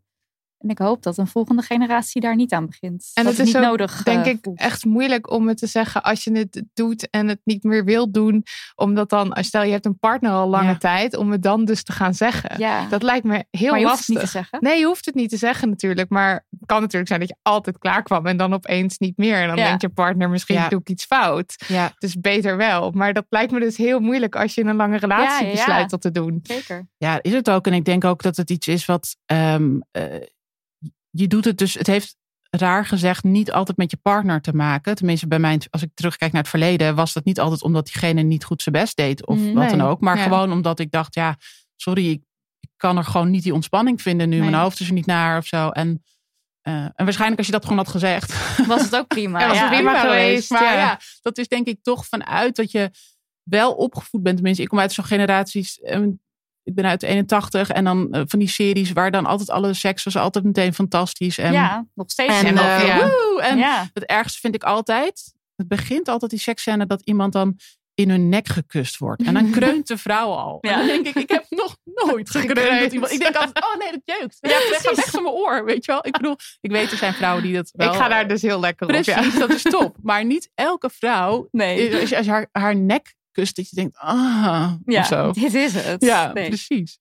En 0.57 0.69
ik 0.69 0.77
hoop 0.77 1.03
dat 1.03 1.17
een 1.17 1.27
volgende 1.27 1.61
generatie 1.61 2.21
daar 2.21 2.35
niet 2.35 2.53
aan 2.53 2.65
begint. 2.65 3.11
En 3.13 3.23
dat 3.23 3.37
het 3.37 3.41
is 3.41 3.53
niet 3.53 3.63
ook, 3.63 3.69
nodig 3.69 4.03
denk 4.03 4.25
eh, 4.25 4.31
ik 4.31 4.37
voelt. 4.41 4.59
echt 4.59 4.85
moeilijk 4.85 5.31
om 5.31 5.47
het 5.47 5.57
te 5.57 5.67
zeggen 5.67 6.03
als 6.03 6.23
je 6.23 6.31
het 6.31 6.63
doet 6.73 7.09
en 7.09 7.27
het 7.27 7.39
niet 7.43 7.63
meer 7.63 7.85
wilt 7.85 8.13
doen. 8.13 8.43
Omdat 8.75 9.09
dan, 9.09 9.37
stel 9.39 9.63
je 9.63 9.71
hebt 9.71 9.85
een 9.85 9.99
partner 9.99 10.31
al 10.31 10.47
lange 10.49 10.67
Ja. 10.69 10.77
tijd, 10.77 11.15
om 11.15 11.31
het 11.31 11.43
dan 11.43 11.65
dus 11.65 11.83
te 11.83 11.91
gaan 11.91 12.13
zeggen. 12.13 12.59
Ja, 12.59 12.85
Dat 12.89 13.03
lijkt 13.03 13.25
me 13.25 13.45
heel 13.51 13.69
maar 13.71 13.79
je 13.79 13.85
hoeft 13.85 13.97
het 14.07 14.07
lastig. 14.07 14.15
niet 14.15 14.19
te 14.19 14.27
zeggen. 14.31 14.59
Nee, 14.61 14.79
je 14.79 14.85
hoeft 14.85 15.05
het 15.05 15.15
niet 15.15 15.29
te 15.29 15.37
zeggen 15.37 15.69
natuurlijk. 15.69 16.09
Maar 16.09 16.45
kan 16.71 16.81
natuurlijk 16.81 17.07
zijn 17.07 17.19
dat 17.19 17.29
je 17.29 17.35
altijd 17.41 17.77
klaar 17.77 18.03
kwam 18.03 18.25
en 18.25 18.37
dan 18.37 18.53
opeens 18.53 18.97
niet 18.97 19.17
meer. 19.17 19.35
En 19.41 19.47
dan 19.47 19.57
Ja. 19.57 19.65
denkt 19.65 19.81
je 19.81 19.89
partner, 19.89 20.29
misschien 20.29 20.55
Ja. 20.55 20.69
doe 20.69 20.79
ik 20.79 20.89
iets 20.89 21.05
fout. 21.05 21.55
Ja, 21.67 21.91
Dus 21.97 22.15
beter 22.19 22.57
wel. 22.57 22.91
Maar 22.91 23.13
dat 23.13 23.25
lijkt 23.29 23.51
me 23.51 23.59
dus 23.59 23.77
heel 23.77 23.99
moeilijk 23.99 24.35
als 24.35 24.55
je 24.55 24.61
in 24.61 24.67
een 24.67 24.75
lange 24.75 24.97
relatie 24.97 25.25
Ja, 25.27 25.39
ja, 25.39 25.45
ja. 25.45 25.51
besluit 25.51 25.89
dat 25.89 26.01
te 26.01 26.11
doen. 26.11 26.39
Zeker. 26.43 26.87
ja, 26.97 27.19
is 27.21 27.33
het 27.33 27.49
ook. 27.49 27.67
En 27.67 27.73
ik 27.73 27.85
denk 27.85 28.03
ook 28.05 28.21
dat 28.21 28.37
het 28.37 28.49
iets 28.49 28.67
is 28.67 28.85
wat. 28.85 29.15
ehm, 29.25 29.79
eh, 29.91 30.03
je 31.09 31.27
doet 31.27 31.45
het 31.45 31.57
dus. 31.57 31.73
Het 31.73 31.87
heeft 31.87 32.15
raar 32.49 32.85
gezegd 32.85 33.23
niet 33.23 33.51
altijd 33.51 33.77
met 33.77 33.91
je 33.91 33.97
partner 34.01 34.41
te 34.41 34.53
maken. 34.55 34.95
Tenminste, 34.95 35.27
bij 35.27 35.39
mij, 35.39 35.59
als 35.69 35.81
ik 35.81 35.89
terugkijk 35.93 36.31
naar 36.31 36.41
het 36.41 36.49
verleden, 36.49 36.95
was 36.95 37.13
dat 37.13 37.25
niet 37.25 37.39
altijd 37.39 37.63
omdat 37.63 37.85
diegene 37.85 38.21
niet 38.21 38.43
goed 38.43 38.61
zijn 38.61 38.75
best 38.75 38.95
deed 38.97 39.25
of 39.27 39.37
Mm, 39.37 39.53
wat 39.53 39.69
dan 39.69 39.81
ook. 39.81 39.99
Maar 40.01 40.17
Ja. 40.17 40.23
gewoon 40.23 40.51
omdat 40.51 40.79
ik 40.79 40.91
dacht, 40.91 41.15
ja, 41.15 41.37
sorry, 41.75 42.09
ik, 42.09 42.21
ik 42.59 42.69
kan 42.77 42.97
er 42.97 43.03
gewoon 43.03 43.29
niet 43.29 43.43
die 43.43 43.53
ontspanning 43.53 44.01
vinden 44.01 44.29
nu. 44.29 44.39
Nee. 44.39 44.49
Mijn 44.49 44.61
hoofd 44.61 44.79
is 44.79 44.87
er 44.87 44.93
niet 44.93 45.05
naar 45.05 45.37
of 45.37 45.45
zo. 45.45 45.69
En, 45.69 46.03
eh, 46.61 46.73
en 46.73 46.93
waarschijnlijk 46.95 47.37
als 47.37 47.45
je 47.47 47.53
dat 47.53 47.63
gewoon 47.63 47.77
had 47.77 47.87
gezegd, 47.87 48.33
Was 48.67 48.81
het 48.81 48.95
ook 48.95 49.07
prima. 49.07 49.39
Ja, 49.41 49.47
was 49.47 49.59
het 49.59 49.69
prima 49.69 49.99
geweest, 49.99 50.49
Maar 50.49 50.63
ja. 50.63 50.73
ja. 50.73 50.99
dat 51.21 51.37
is 51.37 51.47
denk 51.47 51.67
ik 51.67 51.83
toch 51.83 52.05
vanuit 52.05 52.55
dat 52.55 52.71
je 52.71 52.91
wel 53.43 53.73
opgevoed 53.73 54.23
bent. 54.23 54.35
Tenminste, 54.35 54.63
ik 54.63 54.69
kom 54.69 54.79
uit 54.79 54.91
zo'n 54.93 55.05
generaties. 55.05 55.79
eh, 55.79 56.01
Ik 56.63 56.75
ben 56.75 56.85
uit 56.85 56.99
de 56.99 57.07
81 57.07 57.69
en 57.69 57.83
dan 57.83 58.11
eh, 58.11 58.21
van 58.25 58.39
die 58.39 58.47
series 58.47 58.91
waar 58.91 59.11
dan 59.11 59.25
altijd 59.25 59.49
alle 59.49 59.73
seks 59.73 60.03
was 60.03 60.15
altijd 60.15 60.43
meteen 60.45 60.73
fantastisch. 60.73 61.37
En, 61.37 61.53
ja, 61.53 61.85
nog 61.95 62.11
steeds. 62.11 62.33
en, 62.39 62.45
En, 62.45 62.53
nog, 62.53 62.63
eh, 62.63 62.87
ja. 62.87 62.97
woe! 62.97 63.41
en 63.41 63.57
ja. 63.57 63.89
het 63.93 64.05
ergste 64.05 64.39
vind 64.39 64.55
ik 64.55 64.63
altijd, 64.63 65.33
het 65.55 65.67
begint 65.67 66.07
altijd 66.07 66.31
die 66.31 66.39
seksscène 66.39 66.85
dat 66.85 67.01
iemand 67.03 67.33
dan 67.33 67.57
in 68.01 68.09
hun 68.09 68.29
nek 68.29 68.47
gekust 68.47 68.97
wordt. 68.97 69.23
En 69.23 69.33
dan 69.33 69.49
kreunt 69.51 69.87
de 69.87 69.97
vrouw 69.97 70.31
al. 70.31 70.57
Ja. 70.61 70.71
En 70.71 70.77
dan 70.77 70.87
denk 70.87 71.05
ik, 71.05 71.15
ik 71.15 71.29
heb 71.29 71.45
nog 71.49 71.77
nooit 72.05 72.29
gekreund. 72.29 72.93
Ik 72.93 73.19
denk 73.19 73.35
altijd, 73.35 73.65
oh 73.65 73.75
nee, 73.79 73.91
dat 73.91 74.01
jeukt. 74.19 74.37
Ja, 74.39 74.49
weg, 74.69 74.95
weg 74.95 75.09
van 75.09 75.23
mijn 75.23 75.35
oor, 75.35 75.65
weet 75.65 75.85
je 75.85 75.91
wel. 75.91 76.05
Ik 76.05 76.11
bedoel, 76.11 76.35
ik 76.61 76.71
weet 76.71 76.91
er 76.91 76.97
zijn 76.97 77.13
vrouwen 77.13 77.43
die 77.43 77.53
dat 77.53 77.69
wel... 77.73 77.87
Ik 77.93 77.99
ga 77.99 78.07
daar 78.07 78.27
dus 78.27 78.41
heel 78.41 78.59
lekker 78.59 78.87
op. 78.87 78.93
Precies, 78.93 79.33
Ja. 79.33 79.39
dat 79.39 79.49
is 79.49 79.61
top. 79.61 79.95
Maar 80.01 80.25
niet 80.25 80.49
elke 80.55 80.89
vrouw, 80.89 81.47
Nee. 81.51 81.99
als 81.99 82.09
je, 82.09 82.17
als 82.17 82.25
je 82.25 82.31
haar, 82.31 82.47
haar 82.51 82.75
nek 82.75 83.13
kust, 83.31 83.55
dat 83.55 83.69
je 83.69 83.75
denkt, 83.75 83.97
ah, 83.97 84.73
Ja, 84.85 84.99
of 84.99 85.05
zo. 85.05 85.31
dit 85.31 85.53
is 85.53 85.73
het. 85.73 86.03
Ja, 86.03 86.33
Nee. 86.33 86.47
precies. 86.47 86.99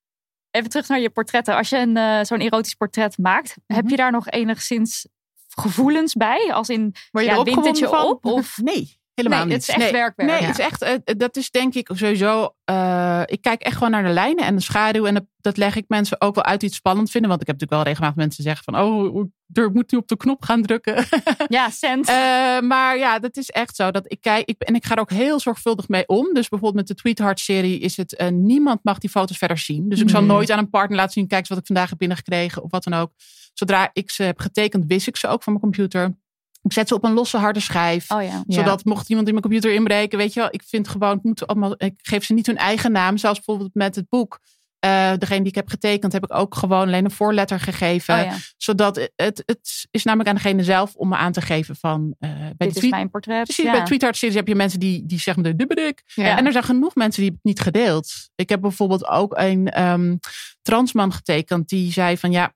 Even 0.50 0.70
terug 0.70 0.88
naar 0.88 1.00
je 1.00 1.10
portretten. 1.10 1.56
Als 1.56 1.68
je 1.68 1.76
een, 1.78 1.96
eh, 1.96 2.20
zo'n 2.22 2.40
erotisch 2.40 2.74
portret 2.74 3.18
maakt, 3.18 3.54
heb 3.66 3.82
Mhm. 3.82 3.90
je 3.90 3.96
daar 3.96 4.12
nog 4.12 4.28
enigszins 4.28 5.06
gevoelens 5.48 6.14
bij? 6.14 6.50
Als 6.52 6.68
in, 6.68 6.94
Word 7.10 7.24
je 7.24 7.30
ja, 7.30 7.42
wint 7.42 7.64
het 7.66 7.78
je 7.78 7.88
van? 7.88 8.06
op? 8.06 8.24
Of, 8.24 8.58
Nee, 8.62 8.99
Helemaal 9.22 9.46
nee, 9.46 9.56
niet. 9.56 9.66
het 9.66 9.76
is 9.76 9.82
echt 9.82 9.92
nee. 9.92 10.00
werkwerk. 10.02 10.30
Nee, 10.30 10.40
Ja. 10.40 10.46
het 10.46 10.58
is 10.58 10.64
echt, 10.64 10.82
eh, 10.82 11.14
dat 11.16 11.36
is 11.36 11.50
denk 11.50 11.74
ik 11.74 11.90
sowieso. 11.94 12.54
eh, 12.64 13.22
ik 13.24 13.42
kijk 13.42 13.62
echt 13.62 13.74
gewoon 13.76 13.90
naar 13.90 14.02
de 14.02 14.08
lijnen 14.08 14.44
en 14.44 14.56
de 14.56 14.62
schaduw. 14.62 15.06
En 15.06 15.14
dat, 15.14 15.24
dat 15.40 15.56
leg 15.56 15.76
ik 15.76 15.84
mensen 15.88 16.20
ook 16.20 16.34
wel 16.34 16.44
uit 16.44 16.60
die 16.60 16.68
het 16.68 16.78
spannend 16.78 17.10
vinden. 17.10 17.30
Want 17.30 17.40
ik 17.42 17.46
heb 17.46 17.56
natuurlijk 17.60 17.82
wel 17.84 17.92
regelmatig 17.92 18.22
mensen 18.24 18.42
zeggen 18.44 18.64
van: 18.64 18.80
Oh, 18.80 19.26
ik 19.52 19.72
moet 19.74 19.92
nu 19.92 19.98
op 19.98 20.08
de 20.08 20.16
knop 20.16 20.42
gaan 20.44 20.62
drukken. 20.62 21.04
Ja, 21.48 21.70
cent. 21.70 22.08
Eh, 22.08 22.14
maar 22.60 22.98
ja, 22.98 23.18
dat 23.18 23.36
is 23.36 23.50
echt 23.50 23.76
zo. 23.76 23.90
Dat 23.90 24.04
ik 24.12 24.20
kijk, 24.20 24.48
ik, 24.48 24.62
en 24.62 24.74
ik 24.74 24.84
ga 24.86 24.94
er 24.94 25.00
ook 25.00 25.10
heel 25.10 25.40
zorgvuldig 25.40 25.88
mee 25.88 26.06
om. 26.06 26.24
Dus 26.34 26.48
bijvoorbeeld 26.48 26.74
met 26.74 26.86
de 26.86 26.94
Tweetheart-serie 26.94 27.78
is 27.78 27.96
het... 27.96 28.16
eh, 28.16 28.28
niemand 28.28 28.80
mag 28.84 28.98
die 28.98 29.10
foto's 29.10 29.38
verder 29.38 29.58
zien. 29.58 29.88
Dus 29.88 30.00
ik 30.00 30.10
zal 30.10 30.22
nooit 30.22 30.50
aan 30.50 30.58
een 30.58 30.70
partner 30.70 30.96
laten 30.96 31.12
zien... 31.12 31.26
kijk 31.26 31.40
eens 31.40 31.48
wat 31.48 31.58
ik 31.58 31.66
vandaag 31.66 31.88
heb 31.88 31.98
binnengekregen 31.98 32.62
of 32.62 32.70
wat 32.70 32.84
dan 32.84 32.94
ook. 32.94 33.12
Zodra 33.54 33.90
ik 33.92 34.10
ze 34.10 34.22
heb 34.22 34.38
getekend, 34.40 34.84
wist 34.86 35.06
ik 35.06 35.16
ze 35.16 35.26
ook 35.28 35.42
van 35.42 35.52
mijn 35.52 35.64
computer. 35.64 36.16
Ik 36.62 36.72
zet 36.72 36.88
ze 36.88 36.94
op 36.94 37.04
een 37.04 37.12
losse 37.12 37.36
harde 37.36 37.60
schijf. 37.60 38.10
oh 38.10 38.22
ja. 38.22 38.28
Ja. 38.46 38.54
Zodat 38.54 38.84
mocht 38.84 39.08
iemand 39.08 39.26
in 39.26 39.32
mijn 39.34 39.44
computer 39.46 39.72
inbreken, 39.74 40.18
weet 40.18 40.32
je 40.34 40.40
wel, 40.40 40.48
ik 40.52 40.62
vind 40.66 40.88
gewoon, 40.88 41.14
het 41.14 41.24
moet 41.24 41.46
allemaal, 41.46 41.74
ik 41.76 41.94
geef 41.96 42.24
ze 42.24 42.32
niet 42.34 42.46
hun 42.46 42.56
eigen 42.56 42.92
naam. 42.92 43.16
Zelfs 43.16 43.36
bijvoorbeeld 43.36 43.74
met 43.74 43.94
het 43.96 44.08
boek. 44.08 44.38
Eh, 44.80 45.12
degene 45.18 45.38
die 45.38 45.48
ik 45.48 45.54
heb 45.54 45.68
getekend, 45.68 46.12
heb 46.12 46.24
ik 46.24 46.34
ook 46.34 46.54
gewoon 46.54 46.86
alleen 46.86 47.04
een 47.04 47.10
voorletter 47.10 47.60
gegeven. 47.60 48.14
Oh 48.18 48.24
ja. 48.24 48.36
Zodat 48.56 48.96
het, 48.96 49.12
het, 49.16 49.42
het 49.46 49.86
is 49.90 50.04
namelijk 50.04 50.28
aan 50.28 50.34
degene 50.34 50.62
zelf 50.64 50.94
om 50.94 51.08
me 51.08 51.16
aan 51.16 51.32
te 51.32 51.40
geven 51.40 51.76
van. 51.76 52.14
eh, 52.18 52.30
bij 52.30 52.54
Dit 52.56 52.74
de 52.74 52.80
is 52.80 52.90
mijn 52.90 53.10
portret. 53.10 53.44
Precies, 53.44 53.64
ja. 53.64 53.72
bij 53.72 53.84
Tweetheart 53.84 54.16
series 54.16 54.36
heb 54.36 54.48
je 54.48 54.54
mensen 54.54 54.80
die, 54.80 55.06
die 55.06 55.18
zeggen, 55.18 55.42
dit 55.42 55.68
ben 55.68 55.86
ik. 55.86 56.02
Ja. 56.14 56.36
En 56.38 56.46
er 56.46 56.52
zijn 56.52 56.64
genoeg 56.64 56.94
mensen 56.94 57.22
die 57.22 57.30
het 57.30 57.40
niet 57.42 57.60
gedeeld. 57.60 58.12
Ik 58.34 58.48
heb 58.48 58.60
bijvoorbeeld 58.60 59.06
ook 59.06 59.38
een 59.38 59.68
ehm, 59.68 60.16
transman 60.62 61.12
getekend 61.12 61.68
die 61.68 61.92
zei 61.92 62.18
van 62.18 62.30
ja, 62.30 62.52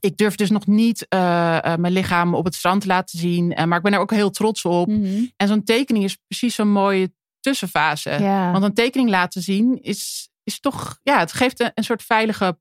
ik 0.00 0.16
durf 0.16 0.34
dus 0.34 0.50
nog 0.50 0.66
niet 0.66 1.06
eh, 1.08 1.64
eh, 1.64 1.78
mijn 1.78 1.92
lichaam 1.92 2.34
op 2.34 2.44
het 2.44 2.54
strand 2.54 2.80
te 2.80 2.86
laten 2.86 3.18
zien. 3.18 3.52
eh, 3.54 3.64
maar 3.64 3.76
ik 3.78 3.82
ben 3.84 3.92
er 3.92 3.98
ook 4.00 4.10
heel 4.10 4.30
trots 4.30 4.64
op. 4.64 4.86
Mhm. 4.88 5.24
En 5.36 5.48
zo'n 5.48 5.64
tekening 5.64 6.04
is 6.04 6.18
precies 6.26 6.54
zo'n 6.54 6.70
mooie 6.72 7.12
tussenfase. 7.40 8.10
Ja. 8.10 8.50
Want 8.52 8.64
een 8.64 8.74
tekening 8.74 9.10
laten 9.10 9.42
zien 9.42 9.82
is, 9.82 10.28
is 10.42 10.60
toch, 10.60 10.98
ja, 11.02 11.18
het 11.18 11.32
geeft 11.32 11.60
een, 11.60 11.70
een 11.74 11.84
soort 11.84 12.02
veilige. 12.02 12.58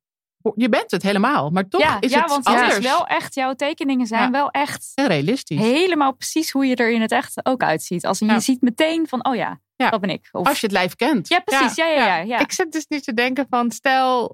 Je 0.55 0.69
bent 0.69 0.91
het 0.91 1.01
helemaal, 1.03 1.49
maar 1.49 1.67
toch 1.67 1.81
ja, 1.81 1.97
is 2.01 2.11
ja, 2.11 2.19
het 2.21 2.29
want 2.29 2.45
anders. 2.45 2.77
wel 2.79 3.07
echt, 3.07 3.35
jouw 3.35 3.53
tekeningen 3.53 4.07
zijn 4.07 4.21
Ja. 4.23 4.31
wel 4.31 4.49
echt 4.51 4.91
realistisch. 4.95 5.59
helemaal 5.59 6.13
precies 6.15 6.51
hoe 6.51 6.65
je 6.65 6.75
er 6.75 6.91
in 6.91 7.01
het 7.01 7.11
echt 7.11 7.45
ook 7.45 7.61
uitziet. 7.63 8.05
Als 8.05 8.19
je 8.19 8.39
ziet 8.39 8.61
meteen 8.61 9.07
van, 9.07 9.25
oh 9.27 9.35
ja, 9.35 9.59
Ja. 9.75 9.89
dat 9.89 10.01
ben 10.01 10.09
ik. 10.09 10.29
Of, 10.31 10.47
Als 10.47 10.59
je 10.59 10.65
het 10.65 10.75
lijf 10.75 10.95
kent. 10.95 11.27
ja, 11.27 11.39
precies. 11.39 11.75
Ja, 11.75 11.85
ja, 11.87 12.05
ja. 12.05 12.17
ja, 12.17 12.39
Ik 12.39 12.51
zit 12.51 12.71
dus 12.71 12.85
nu 12.87 12.99
te 12.99 13.13
denken 13.13 13.45
van, 13.49 13.71
stel 13.71 14.25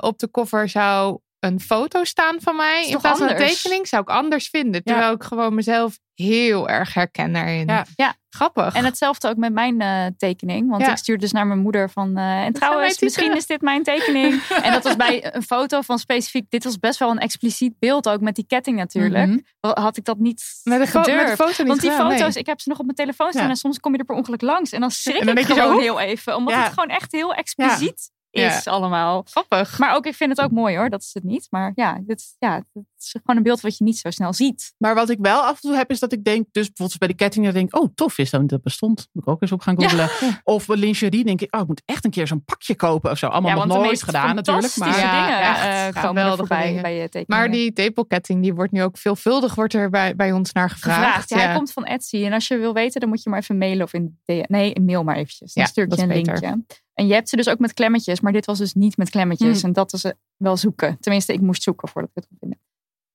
op 0.00 0.18
de 0.18 0.28
cover 0.30 0.68
zou 0.68 1.18
een 1.40 1.60
foto 1.60 2.04
staan 2.04 2.36
van 2.40 2.56
mij. 2.56 2.86
In 2.86 2.98
plaats 2.98 3.18
van 3.18 3.28
een 3.28 3.36
tekening 3.36 3.88
zou 3.88 4.02
ik 4.02 4.08
anders 4.08 4.48
vinden. 4.48 4.80
Ja. 4.84 4.92
Terwijl 4.92 5.14
ik 5.14 5.22
gewoon 5.22 5.54
mezelf 5.54 5.98
heel 6.14 6.68
erg 6.68 6.94
herken 6.94 7.32
daarin. 7.32 7.66
Ja. 7.66 7.86
Ja. 7.94 8.16
Grappig. 8.30 8.74
En 8.74 8.84
hetzelfde 8.84 9.28
ook 9.28 9.36
met 9.36 9.52
mijn 9.52 9.80
eh, 9.80 10.06
tekening. 10.16 10.70
Want 10.70 10.82
Ja. 10.82 10.90
ik 10.90 10.96
stuurde 10.96 11.20
dus 11.20 11.32
naar 11.32 11.46
mijn 11.46 11.58
moeder 11.58 11.90
van... 11.90 12.16
eh, 12.16 12.44
en 12.44 12.52
trouwens, 12.62 13.00
misschien 13.00 13.36
is 13.36 13.46
dit 13.46 13.60
mijn 13.60 13.82
tekening. 13.82 14.42
en 14.62 14.72
dat 14.72 14.84
was 14.84 14.96
bij 14.96 15.34
een 15.34 15.42
foto 15.42 15.80
van 15.80 15.98
specifiek... 15.98 16.50
Dit 16.50 16.64
was 16.64 16.78
best 16.78 16.98
wel 16.98 17.10
een 17.10 17.18
expliciet 17.18 17.78
beeld 17.78 18.08
ook 18.08 18.20
met 18.20 18.34
die 18.34 18.46
ketting 18.46 18.76
natuurlijk. 18.76 19.26
Mhm. 19.26 19.38
Had 19.60 19.96
ik 19.96 20.04
dat 20.04 20.18
niet 20.18 20.42
met, 20.62 20.74
de 20.74 20.78
met 20.78 20.90
foto 21.34 21.46
niet 21.46 21.66
Want 21.66 21.80
die 21.80 21.90
gedaan, 21.90 22.08
nee. 22.08 22.18
foto's, 22.18 22.36
ik 22.36 22.46
heb 22.46 22.60
ze 22.60 22.68
nog 22.68 22.78
op 22.78 22.84
mijn 22.84 22.96
telefoon 22.96 23.32
staan 23.32 23.48
en 23.48 23.56
soms 23.56 23.78
kom 23.80 23.92
je 23.92 23.98
er 23.98 24.04
per 24.04 24.16
ongeluk 24.16 24.42
langs. 24.42 24.72
En 24.72 24.80
dan 24.80 24.90
schrik 24.90 25.20
En 25.20 25.26
dan 25.26 25.36
ik 25.36 25.44
gewoon 25.44 25.80
heel 25.80 26.00
even. 26.00 26.36
Omdat 26.36 26.54
het 26.54 26.68
gewoon 26.68 26.88
echt 26.88 27.12
heel 27.12 27.34
expliciet 27.34 28.10
is 28.30 28.66
allemaal. 28.66 29.22
Grappig. 29.30 29.78
Maar 29.78 29.94
ook, 29.96 30.06
ik 30.06 30.14
vind 30.14 30.30
het 30.30 30.40
ook 30.40 30.50
mooi 30.50 30.76
hoor, 30.76 30.88
dat 30.90 31.02
is 31.02 31.10
het 31.12 31.24
niet. 31.24 31.46
Maar 31.50 31.72
ja, 31.74 31.98
dit, 32.00 32.36
ja, 32.38 32.54
het 32.54 32.84
is 32.98 33.10
gewoon 33.10 33.36
een 33.36 33.42
beeld 33.42 33.60
wat 33.60 33.78
je 33.78 33.84
niet 33.84 33.98
zo 33.98 34.10
snel 34.10 34.32
ziet. 34.32 34.74
Maar 34.78 34.94
wat 34.94 35.10
ik 35.10 35.18
wel 35.20 35.40
af 35.40 35.54
en 35.54 35.60
toe 35.60 35.74
heb, 35.76 35.90
is 35.90 35.98
dat 35.98 36.12
ik 36.12 36.24
denk, 36.24 36.46
dus 36.52 36.66
bijvoorbeeld 36.66 36.98
bij 36.98 37.08
de 37.08 37.14
ketting, 37.14 37.44
dan 37.44 37.54
denk 37.54 37.68
ik, 37.74 37.80
oh 37.80 37.88
tof 37.94 38.18
is 38.18 38.30
dat, 38.30 38.48
dat 38.48 38.62
bestond. 38.62 39.08
Moet 39.12 39.22
ik 39.22 39.28
ook 39.28 39.42
eens 39.42 39.52
op 39.52 39.60
gaan 39.60 39.80
googlen. 39.80 40.08
Of 40.44 40.66
bij 40.66 40.76
lingerie 40.76 41.24
denk 41.24 41.40
ik, 41.40 41.54
oh 41.54 41.60
ik 41.60 41.66
moet 41.66 41.82
echt 41.84 42.04
een 42.04 42.10
keer 42.10 42.26
zo'n 42.26 42.44
pakje 42.44 42.74
kopen 42.74 43.10
of 43.10 43.18
zo. 43.18 43.26
Allemaal 43.26 43.56
ja, 43.58 43.64
nog 43.64 43.76
nooit 43.76 44.02
gedaan 44.02 44.34
natuurlijk. 44.34 44.66
fantastische 44.66 45.06
Maar 45.06 45.14
Ja, 45.14 45.26
dingen 45.26 45.40
echt 45.48 45.94
eh, 45.94 46.02
komen 46.02 46.22
geweldige 46.22 46.36
voorbij 46.36 46.66
dingen. 46.66 46.82
bij 46.82 46.94
je 46.94 47.08
tekeningen. 47.08 47.26
Maar 47.44 47.50
die 47.50 47.72
tepelketting 47.72 48.42
die 48.42 48.54
wordt 48.54 48.72
nu 48.72 48.82
ook 48.82 48.98
veelvuldig 48.98 49.54
wordt 49.54 49.74
er 49.74 49.90
bij, 49.90 50.16
bij 50.16 50.32
ons 50.32 50.52
naar 50.52 50.70
gevraagd. 50.70 50.98
gevraagd. 50.98 51.28
Ja, 51.28 51.38
hij 51.38 51.54
komt 51.56 51.72
van 51.72 51.84
Etsy. 51.84 52.24
En 52.24 52.32
als 52.32 52.48
je 52.48 52.56
wil 52.56 52.72
weten, 52.72 53.00
dan 53.00 53.08
moet 53.08 53.22
je 53.22 53.30
maar 53.30 53.38
even 53.38 53.58
mailen 53.58 53.84
of 53.84 53.92
in. 53.92 54.18
Nee, 54.24 54.76
een 54.76 54.84
mail 54.84 55.04
maar 55.04 55.16
eventjes. 55.16 55.52
Dan 55.52 55.64
Ja, 55.64 55.70
stuur 55.70 55.84
ik 55.84 55.94
je 55.94 56.02
een 56.02 56.08
linkje. 56.08 56.64
En 56.98 57.06
je 57.06 57.14
hebt 57.14 57.28
ze 57.28 57.36
dus 57.36 57.48
ook 57.48 57.58
met 57.58 57.74
klemmetjes, 57.74 58.20
maar 58.20 58.32
dit 58.32 58.46
was 58.46 58.58
dus 58.58 58.74
niet 58.74 58.96
met 58.96 59.10
klemmetjes. 59.10 59.56
Hmm. 59.60 59.68
En 59.68 59.72
dat 59.72 59.92
is 59.92 60.04
eh, 60.04 60.12
wel 60.36 60.56
zoeken. 60.56 60.96
Tenminste, 61.00 61.32
ik 61.32 61.40
moest 61.40 61.62
zoeken 61.62 61.88
voordat 61.88 62.10
ik 62.10 62.16
het 62.16 62.26
kon 62.28 62.36
vinden. 62.40 62.58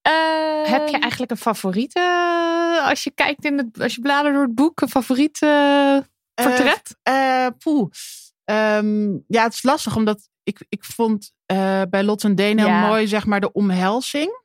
Eh, 0.01 0.71
Heb 0.71 0.87
je 0.87 0.97
eigenlijk 0.99 1.31
een 1.31 1.37
favoriete, 1.37 1.99
eh, 1.99 2.87
als 2.89 3.03
je 3.03 3.11
kijkt 3.11 3.45
in 3.45 3.57
het, 3.57 3.81
als 3.81 3.95
je 3.95 4.01
bladert 4.01 4.33
door 4.33 4.43
het 4.43 4.55
boek, 4.55 4.81
een 4.81 4.89
favoriete 4.89 5.45
eh, 6.33 6.45
portret? 6.45 6.95
Eh, 7.03 7.47
poeh. 7.57 7.89
Ehm, 8.43 9.11
ja, 9.27 9.43
het 9.43 9.53
is 9.53 9.63
lastig, 9.63 9.95
omdat 9.95 10.29
ik, 10.43 10.65
ik 10.69 10.83
vond 10.83 11.33
bij 11.89 12.03
Lot 12.03 12.23
en 12.23 12.35
Deen 12.35 12.57
heel 12.57 12.67
Ja. 12.67 12.87
mooi, 12.87 13.07
zeg 13.07 13.25
maar, 13.25 13.39
de 13.39 13.51
omhelzing. 13.51 14.41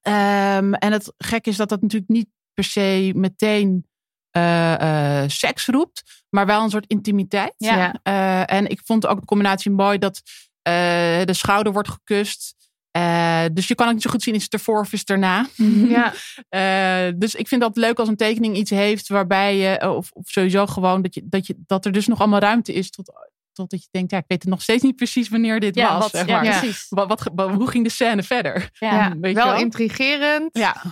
Ehm, 0.00 0.72
en 0.74 0.92
het 0.92 1.12
gek 1.18 1.46
is 1.46 1.56
dat 1.56 1.68
dat 1.68 1.82
natuurlijk 1.82 2.10
niet 2.10 2.28
per 2.54 2.64
se 2.64 3.12
meteen 3.14 3.86
eh, 4.30 5.22
eh, 5.22 5.28
seks 5.28 5.66
roept, 5.66 6.24
maar 6.30 6.46
wel 6.46 6.62
een 6.62 6.70
soort 6.70 6.86
intimiteit. 6.86 7.54
Ja. 7.56 7.76
Ja. 7.76 7.94
Eh, 8.02 8.56
en 8.56 8.66
ik 8.66 8.80
vond 8.84 9.06
ook 9.06 9.20
de 9.20 9.26
combinatie 9.26 9.70
mooi 9.70 9.98
dat 9.98 10.22
eh, 10.62 11.24
de 11.24 11.32
schouder 11.32 11.72
wordt 11.72 11.88
gekust. 11.88 12.56
Eh, 12.90 13.44
dus 13.52 13.68
je 13.68 13.74
kan 13.74 13.86
ook 13.86 13.92
niet 13.92 14.02
zo 14.02 14.10
goed 14.10 14.22
zien, 14.22 14.34
is 14.34 14.42
het 14.42 14.52
ervoor 14.52 14.80
of 14.80 14.92
is 14.92 15.00
het 15.00 15.10
erna? 15.10 15.46
ja. 15.88 16.12
Eh, 16.48 17.12
dus 17.16 17.34
ik 17.34 17.48
vind 17.48 17.60
dat 17.60 17.76
leuk 17.76 17.98
als 17.98 18.08
een 18.08 18.16
tekening 18.16 18.56
iets 18.56 18.70
heeft 18.70 19.08
waarbij 19.08 19.56
je, 19.56 19.90
of, 19.90 20.10
of 20.12 20.28
sowieso 20.28 20.66
gewoon 20.66 21.02
dat, 21.02 21.14
je, 21.14 21.22
dat, 21.24 21.46
je, 21.46 21.54
dat 21.66 21.84
er 21.84 21.92
dus 21.92 22.06
nog 22.06 22.18
allemaal 22.18 22.40
ruimte 22.40 22.72
is 22.72 22.90
tot, 22.90 23.12
tot 23.52 23.70
dat 23.70 23.82
je 23.82 23.88
denkt, 23.90 24.10
ja, 24.10 24.18
ik 24.18 24.24
weet 24.26 24.42
het 24.42 24.50
nog 24.50 24.62
steeds 24.62 24.82
niet 24.82 24.96
precies 24.96 25.28
wanneer 25.28 25.60
dit 25.60 25.74
ja, 25.74 25.92
was. 25.92 26.02
wat, 26.02 26.10
zeg 26.10 26.26
ja, 26.26 26.34
maar. 26.34 26.44
Ja. 26.44 26.58
precies. 26.58 26.86
Wat, 26.88 27.30
hoe 27.34 27.70
ging 27.70 27.84
de 27.84 27.90
scène 27.90 28.22
verder? 28.22 28.70
Ja. 28.72 28.94
Ja, 28.94 29.16
weet 29.20 29.34
wel 29.34 29.46
wel? 29.46 29.58
intrigerend, 29.58 30.48
Ja, 30.52 30.82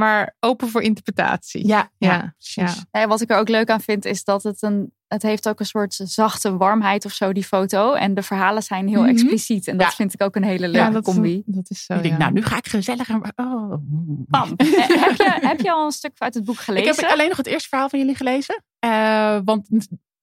maar 0.00 0.36
open 0.40 0.68
voor 0.68 0.82
interpretatie. 0.82 1.66
ja, 1.66 1.90
ja, 1.98 2.12
Ja, 2.12 2.34
precies. 2.38 2.84
ja. 2.92 3.06
Wat 3.06 3.20
ik 3.20 3.30
er 3.30 3.38
ook 3.38 3.48
leuk 3.48 3.70
aan 3.70 3.80
vind, 3.80 4.04
is 4.04 4.24
dat 4.24 4.42
het 4.42 4.62
een. 4.62 4.92
Het 5.08 5.22
heeft 5.22 5.48
ook 5.48 5.60
een 5.60 5.66
soort 5.66 5.94
zachte 6.04 6.56
warmheid 6.56 7.04
of 7.04 7.12
zo, 7.12 7.32
die 7.32 7.44
foto. 7.44 7.92
En 7.92 8.14
de 8.14 8.22
verhalen 8.22 8.62
zijn 8.62 8.88
heel 8.88 9.00
Mhm. 9.00 9.08
expliciet. 9.10 9.66
En 9.68 9.76
dat 9.76 9.86
Ja. 9.86 9.92
vind 9.92 10.14
ik 10.14 10.22
ook 10.22 10.36
een 10.36 10.44
hele 10.44 10.68
leuke 10.68 10.90
dat, 10.90 11.04
combi. 11.04 11.34
Is, 11.36 11.42
dat 11.54 11.70
is 11.70 11.84
zo. 11.84 11.94
ik 11.94 12.02
denk, 12.02 12.18
nou, 12.18 12.32
nu 12.32 12.42
ga 12.42 12.56
ik 12.56 12.66
gezellig. 12.68 13.10
aan- 13.10 13.22
Oh. 13.36 13.74
Bam. 14.28 14.54
Eh, 14.56 14.66
heb, 14.88 15.16
je, 15.16 15.38
heb 15.40 15.60
je 15.60 15.72
al 15.72 15.84
een 15.84 15.90
stuk 15.90 16.12
uit 16.18 16.34
het 16.34 16.44
boek 16.44 16.54
Ik 16.54 16.60
gelezen? 16.60 16.94
heb 17.04 17.12
alleen 17.12 17.28
nog 17.28 17.36
het 17.36 17.46
eerste 17.46 17.68
verhaal 17.68 17.88
van 17.88 17.98
jullie 17.98 18.14
gelezen. 18.14 18.62
Eh, 18.78 19.38
want 19.44 19.68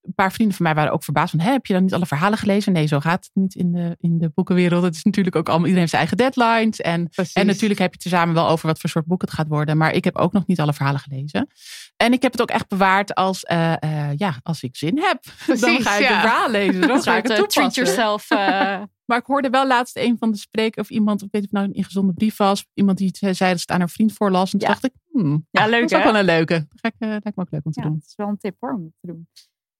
een 0.08 0.14
paar 0.14 0.32
vrienden 0.32 0.56
van 0.56 0.64
mij 0.66 0.74
waren 0.74 0.92
ook 0.92 1.04
verbaasd 1.04 1.30
van, 1.30 1.40
heb 1.40 1.66
je 1.66 1.72
dan 1.72 1.82
niet 1.82 1.94
alle 1.94 2.06
verhalen 2.06 2.38
gelezen? 2.38 2.72
Nee, 2.72 2.86
zo 2.86 3.00
gaat 3.00 3.24
het 3.24 3.30
niet 3.34 3.54
in 3.54 3.72
de, 3.72 3.96
in 4.00 4.18
de 4.18 4.30
boekenwereld. 4.34 4.82
Het 4.82 4.94
is 4.94 5.02
natuurlijk 5.02 5.36
ook 5.36 5.48
allemaal, 5.48 5.66
iedereen 5.68 5.88
heeft 5.88 6.06
zijn 6.06 6.08
eigen 6.08 6.34
deadlines. 6.34 6.80
En 6.80 7.08
Precies. 7.08 7.32
En 7.32 7.46
natuurlijk 7.46 7.80
heb 7.80 7.94
je 7.94 7.98
het 8.02 8.12
samen 8.12 8.34
wel 8.34 8.48
over 8.48 8.66
wat 8.66 8.80
voor 8.80 8.90
soort 8.90 9.06
boek 9.06 9.20
het 9.20 9.30
gaat 9.32 9.48
worden. 9.48 9.76
Maar 9.76 9.92
ik 9.94 10.04
heb 10.04 10.16
ook 10.16 10.32
nog 10.32 10.46
niet 10.46 10.60
alle 10.60 10.72
verhalen 10.72 11.00
gelezen. 11.00 11.48
En 11.96 12.12
ik 12.12 12.22
heb 12.22 12.32
het 12.32 12.40
ook 12.40 12.50
echt 12.50 12.68
bewaard 12.68 13.14
als, 13.14 13.42
eh, 13.42 13.82
eh, 13.82 14.16
ja, 14.16 14.34
als 14.42 14.62
ik 14.62 14.76
zin 14.76 14.98
heb. 14.98 15.24
dan 15.60 15.80
ga 15.80 15.96
ik 15.96 16.02
ja. 16.02 16.14
de 16.14 16.20
verhaal 16.28 16.50
lezen. 16.50 16.80
Dan 16.80 17.02
ga 17.02 17.16
ik 17.16 17.22
het 17.22 17.32
eh, 17.32 17.38
treat 17.38 17.74
toepassen. 17.74 17.84
yourself. 17.84 18.30
eh, 18.30 18.82
Maar 19.04 19.18
ik 19.18 19.26
hoorde 19.26 19.50
wel 19.50 19.66
laatst 19.66 19.96
een 19.96 20.16
van 20.18 20.30
de 20.30 20.38
spreken 20.38 20.82
of 20.82 20.90
iemand, 20.90 21.22
ik 21.22 21.28
weet 21.30 21.42
niet 21.42 21.50
of 21.52 21.58
het 21.58 21.60
nou 21.60 21.66
een 21.66 21.82
ingezonde 21.82 22.12
brief 22.12 22.36
was. 22.36 22.66
Iemand 22.74 22.98
die 22.98 23.10
zei 23.12 23.32
dat 23.32 23.38
ze 23.38 23.44
het 23.44 23.70
aan 23.70 23.78
haar 23.78 23.90
vriend 23.90 24.12
voorlas. 24.12 24.52
En 24.52 24.58
toen 24.58 24.68
Ja. 24.68 24.74
dacht 24.74 24.84
ik, 24.84 24.92
hmm, 25.12 25.46
Ja, 25.50 25.66
leuk, 25.66 25.80
Dat 25.80 25.90
is 25.90 25.96
ook 25.96 26.12
wel 26.12 26.16
een 26.20 26.24
leuke. 26.24 26.54
Dat 26.54 26.80
ga 26.80 26.88
ik, 26.88 26.94
lijkt 26.98 27.36
me 27.36 27.42
ook 27.42 27.50
leuk 27.50 27.64
om 27.64 27.72
te 27.72 27.80
ja, 27.80 27.86
doen. 27.86 27.94
dat 27.94 28.04
is 28.06 28.14
wel 28.16 28.28
een 28.28 28.38
tip 28.38 28.56
hoor, 28.60 28.72
om 28.72 28.94
te 29.00 29.06
doen. 29.06 29.28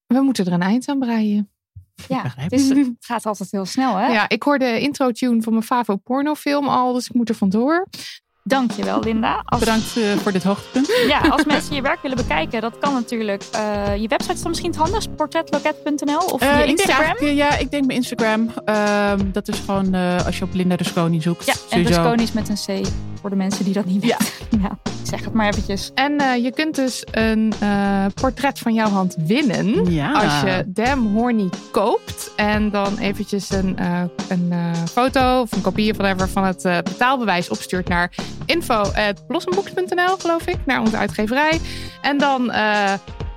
We 0.09 0.21
moeten 0.21 0.47
er 0.47 0.53
een 0.53 0.63
eind 0.63 0.89
aan 0.89 0.99
breien. 0.99 1.51
Ja, 2.09 2.23
het, 2.37 2.53
is, 2.53 2.69
het 2.69 2.91
gaat 3.01 3.27
altijd 3.27 3.51
heel 3.51 3.65
snel, 3.65 3.97
hè? 3.97 4.07
Ja, 4.07 4.29
ik 4.29 4.43
hoorde 4.43 4.65
de 4.65 4.81
intro-tune 4.81 5.43
van 5.43 5.53
mijn 5.53 5.65
Favo 5.65 5.97
pornofilm 5.97 6.69
al, 6.69 6.93
dus 6.93 7.07
ik 7.09 7.15
moet 7.15 7.29
er 7.29 7.35
vandoor. 7.35 7.87
Dankjewel, 8.45 9.01
Linda. 9.03 9.43
Als, 9.45 9.61
Bedankt 9.61 9.97
eh, 9.97 10.13
voor 10.17 10.33
dit 10.33 10.43
hoogtepunt. 10.43 10.87
ja, 11.09 11.19
als 11.21 11.45
mensen 11.45 11.75
je 11.75 11.83
werk 11.83 12.03
willen 12.03 12.17
bekijken, 12.17 12.61
dat 12.61 12.79
kan 12.79 12.93
natuurlijk. 12.93 13.43
Eh, 13.53 13.97
je 13.97 14.09
website 14.09 14.33
is 14.35 14.41
dan 14.41 14.49
misschien 14.51 14.71
het 14.71 14.79
handigst, 14.81 15.17
portretloket.nl 15.17 16.19
of 16.19 16.41
Eh, 16.41 16.49
je 16.65 16.71
ik 16.71 16.77
denk 16.77 16.89
Instagram. 16.89 17.27
ja, 17.29 17.57
ik 17.59 17.71
denk 17.71 17.87
mijn 17.87 17.99
Instagram. 17.99 18.51
Ehm, 18.65 19.31
dat 19.33 19.49
is 19.49 19.59
gewoon 19.59 19.95
eh, 19.95 20.27
als 20.27 20.39
je 20.39 20.45
op 20.45 20.55
Linda 20.55 20.75
Rusconi 20.75 21.21
zoekt. 21.21 21.47
Ja, 21.47 21.53
en 21.53 21.59
sowieso. 21.69 21.89
Rusconi 22.01 22.23
is 22.23 22.33
met 22.33 22.49
een 22.49 22.83
C, 22.83 22.89
voor 23.21 23.31
de 23.31 23.37
mensen 23.37 23.65
die 23.65 23.75
dat 23.75 23.85
niet 23.85 24.03
weten. 24.03 24.27
Ja, 24.63 24.79
ik 24.85 25.07
zeg 25.07 25.25
het 25.25 25.33
maar 25.33 25.47
eventjes. 25.49 25.91
En 25.95 26.19
eh, 26.19 26.43
je 26.45 26.53
kunt 26.53 26.75
dus 26.75 27.05
een 27.11 27.53
eh, 27.61 28.05
portret 28.15 28.59
van 28.59 28.75
jouw 28.75 28.89
hand 28.89 29.17
winnen. 29.19 29.91
Ja. 29.93 30.13
Als 30.13 30.41
je 30.41 30.65
Damn 30.67 31.07
Horny 31.17 31.49
koopt. 31.71 32.33
En 32.37 32.71
dan 32.71 32.99
eventjes 32.99 33.51
een, 33.51 33.79
eh, 33.79 34.03
een 34.29 34.49
eh, 34.51 34.73
foto 34.91 35.41
of 35.41 35.53
een 35.53 35.61
kopie 35.61 35.91
of 35.91 35.97
whatever 35.97 36.29
van 36.29 36.45
het 36.45 36.65
eh, 36.65 36.77
betaalbewijs 36.79 37.49
opstuurt 37.49 37.89
naar 37.89 38.15
info.blossombox.nl 38.47 40.17
geloof 40.19 40.47
ik. 40.47 40.57
Naar 40.67 40.81
onze 40.81 40.97
uitgeverij. 40.97 41.61
En 42.03 42.19
dan 42.19 42.51
eh, 42.51 42.93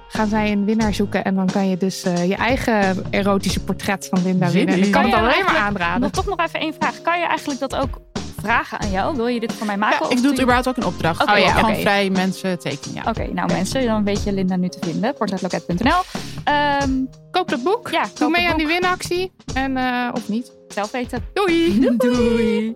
gaan 0.07 0.27
zij 0.27 0.51
een 0.51 0.65
winnaar 0.65 0.93
zoeken. 0.93 1.23
En 1.23 1.35
dan 1.35 1.45
kan 1.45 1.69
je 1.69 1.77
dus 1.77 2.03
eh, 2.03 2.27
je 2.27 2.35
eigen 2.35 3.05
erotische 3.09 3.63
portret 3.63 4.07
van 4.11 4.23
Linda 4.23 4.49
winnen. 4.49 4.73
En 4.73 4.79
in. 4.79 4.85
ik 4.85 4.91
kan 4.91 5.01
Kan 5.01 5.11
het 5.11 5.19
alleen 5.19 5.45
maar 5.45 5.57
aanraden. 5.57 6.01
Nog 6.01 6.11
toch 6.11 6.25
nog 6.25 6.39
even 6.39 6.59
één 6.59 6.73
vraag. 6.73 7.01
Kan 7.01 7.19
je 7.19 7.25
eigenlijk 7.25 7.59
dat 7.59 7.75
ook 7.75 8.01
vragen 8.43 8.79
aan 8.79 8.91
jou. 8.91 9.15
Wil 9.15 9.27
je 9.27 9.39
dit 9.39 9.53
voor 9.53 9.65
mij 9.67 9.77
maken? 9.77 9.97
Ja, 9.99 10.05
of 10.05 10.11
ik 10.11 10.17
doe 10.17 10.25
het 10.27 10.35
je- 10.35 10.41
überhaupt 10.41 10.67
ook 10.67 10.77
een 10.77 10.85
opdracht. 10.85 11.21
Oh, 11.31 11.37
ja. 11.37 11.51
Gewoon 11.51 11.75
vrij 11.75 12.09
mensen 12.09 12.59
tekenen. 12.59 13.01
Ja. 13.03 13.09
Oké, 13.09 13.27
nou 13.33 13.51
mensen, 13.53 13.85
dan 13.85 14.03
weet 14.03 14.23
je 14.23 14.33
Linda 14.33 14.55
nu 14.55 14.69
te 14.69 14.77
vinden. 14.81 15.13
Portretloket.nl. 15.13 16.01
Ehm 16.43 16.89
Koop 17.31 17.49
dat 17.49 17.63
boek. 17.63 17.89
ja, 17.89 18.03
Doe 18.17 18.29
mee 18.29 18.49
aan 18.49 18.57
die 18.57 18.67
winactie. 18.67 19.31
En, 19.53 19.77
eh, 19.77 20.07
of 20.13 20.29
niet. 20.29 20.51
Zelf 20.67 20.91
weten. 20.91 21.25
Doei. 21.33 21.79
Doei. 21.97 22.75